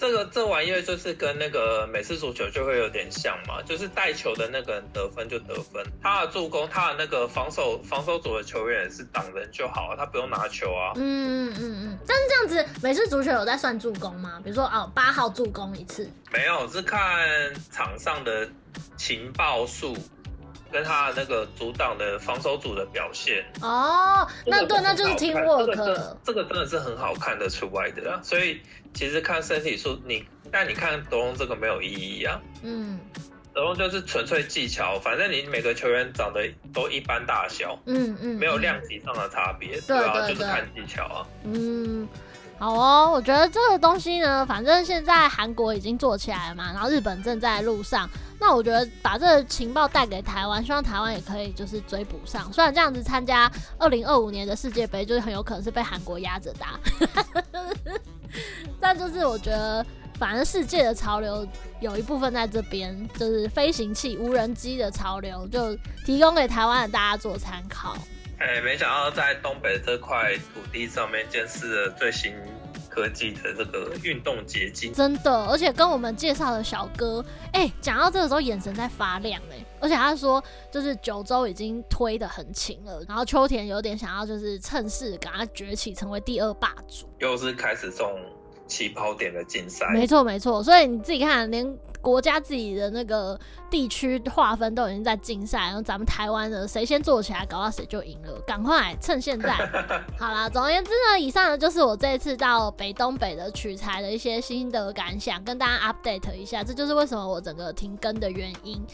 [0.02, 10.90] 这个这玩意儿就是跟那个美式足球就会有点像嘛，就是带球的那个人得分就得分，他的助攻，他的那个防守防守组的球员也是挡人就好，他不用拿球啊。
[10.96, 11.98] 嗯嗯嗯。
[12.04, 14.40] 但是这样子，美式足球有在算助攻吗？
[14.42, 16.10] 比如说哦，八号助攻一次？
[16.32, 18.50] 没有，是看场上的
[18.96, 19.96] 情报数
[20.72, 23.44] 跟他那个阻挡的防守组的表现。
[23.60, 25.66] 哦，那对，那就是 teamwork。
[25.66, 28.60] 这个这个真的是很好看的出来的啊，所以。
[28.94, 32.38] 其实看身体素，你但你看德隆这个没有意义啊。
[32.62, 33.00] 嗯，
[33.54, 41.26] 德隆就是纯粹技巧，反正你每个球员长得都一般大小，嗯嗯，没有量级上的差别，对啊，就是看技巧啊。
[41.44, 42.06] 嗯，
[42.62, 48.08] 好哦，我觉得这个东西呢，反正现在韩国已经做起来了嘛，然后日本正在路上。
[48.38, 52.52] 那我觉得把这个情报带给台湾，希望台湾也可以就是追补上。
[52.52, 56.78] 虽然这样子参加二零二五年的世界杯，就是很有可能是被韩国压着打。
[58.78, 59.84] 但就是我觉得，
[60.16, 61.44] 反正世界的潮流
[61.80, 65.74] 有一部分在这边，就是飞行器、无人机的潮流，就
[66.06, 67.96] 提供给台湾的大家做参考。
[68.42, 72.34] 哎、欸，没想到在东北这块土地上面见识了最新
[72.88, 88.20] 科技的这个运动结晶，真的，而且跟我们介绍的小哥，哎、欸，讲到这个时候眼神在发亮、欸，哎，而且他说就是九州已经推得很勤了，然后秋田有点想要就是趁势赶快崛起成为第二霸主，又是开始这种
[88.66, 91.78] 起跑点的竞赛，没错没错，所以你自己看连。
[92.02, 93.38] 国家自己的那个
[93.70, 98.38] 地区划分都已经在竞赛，然后咱们台湾的谁先做起来，搞到谁就赢了。
[98.46, 99.54] 赶快趁现在！
[100.18, 106.62] 好啦，总而言之呢，以上呢就是我这一次到北东北的取材的一些心得感想，跟大家 update 一下。
[106.62, 108.84] 这就是为什么我整个停更的原因。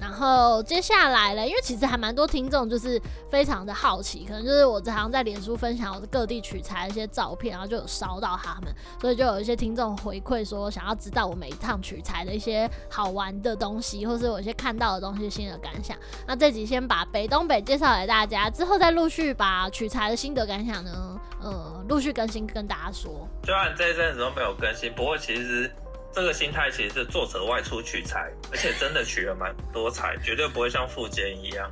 [0.00, 12.57] 然后接下来呢，因为其实还蛮多听众就是非常的好奇，可能就是我常常在脸书分享我的各地取材的一些照片，然后就有烧到他们，所以就有一些听众回馈说想要知道我每一趟取材的一些
[12.88, 15.94] 好玩的东西，或是我一些看到的东西、新的感想。
[16.26, 23.28] 那这集先把北东北介绍给大家，之后再陆续把取材的心得感想呢，呃，陆续更新跟大家说。
[23.44, 25.70] 虽然这一阵子都没有更新，不过其实。
[26.10, 31.70] 这个心态其实是作者外出取材，而且真的取了蛮多材，绝对不会像富坚一样，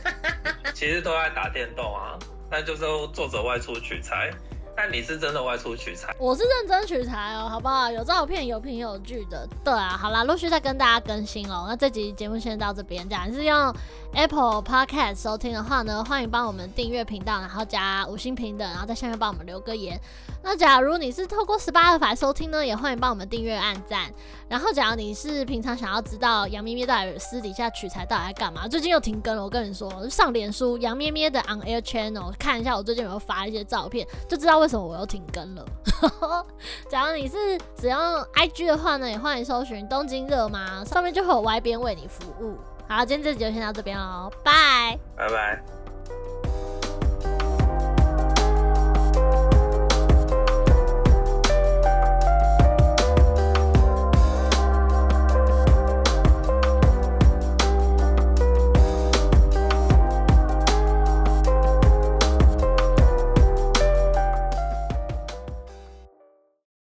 [0.74, 2.18] 其实都在打电动啊，
[2.50, 2.80] 但就是
[3.14, 4.28] 作者外出取材。
[4.76, 7.90] 但你是真的外出取材，我是认真取材哦，好不好？
[7.90, 9.46] 有照片，有凭有据的。
[9.64, 11.66] 对啊，好啦，陆续再跟大家更新哦。
[11.68, 13.74] 那这集节目先到这边，假如是用
[14.14, 20.00] Apple Podcast 收听的话呢，欢迎帮我们订阅频道，然后加五星评等，然后在下面帮我们留个言。
[20.42, 24.10] 那假如你是透过 Spotify 收听呢，也欢迎帮我们订阅、按赞。
[24.48, 29.44] 然后，假如你是平常想要知道杨咩咩到底私底下取材到底在干嘛，最近又停更了。
[29.44, 35.64] 我跟你说，上脸书杨咩咩的 On Air Channel 看一下，我最近有没有发一些照片，就知道为什么我又停更了。
[36.88, 37.36] 假如你是
[37.76, 37.98] 只用
[38.34, 42.56] IG 的话呢，也欢迎搜寻东京热吗，上面就会有 Y 边为你服务。
[42.88, 45.79] 好，今天这集就先到这边喽，拜拜拜。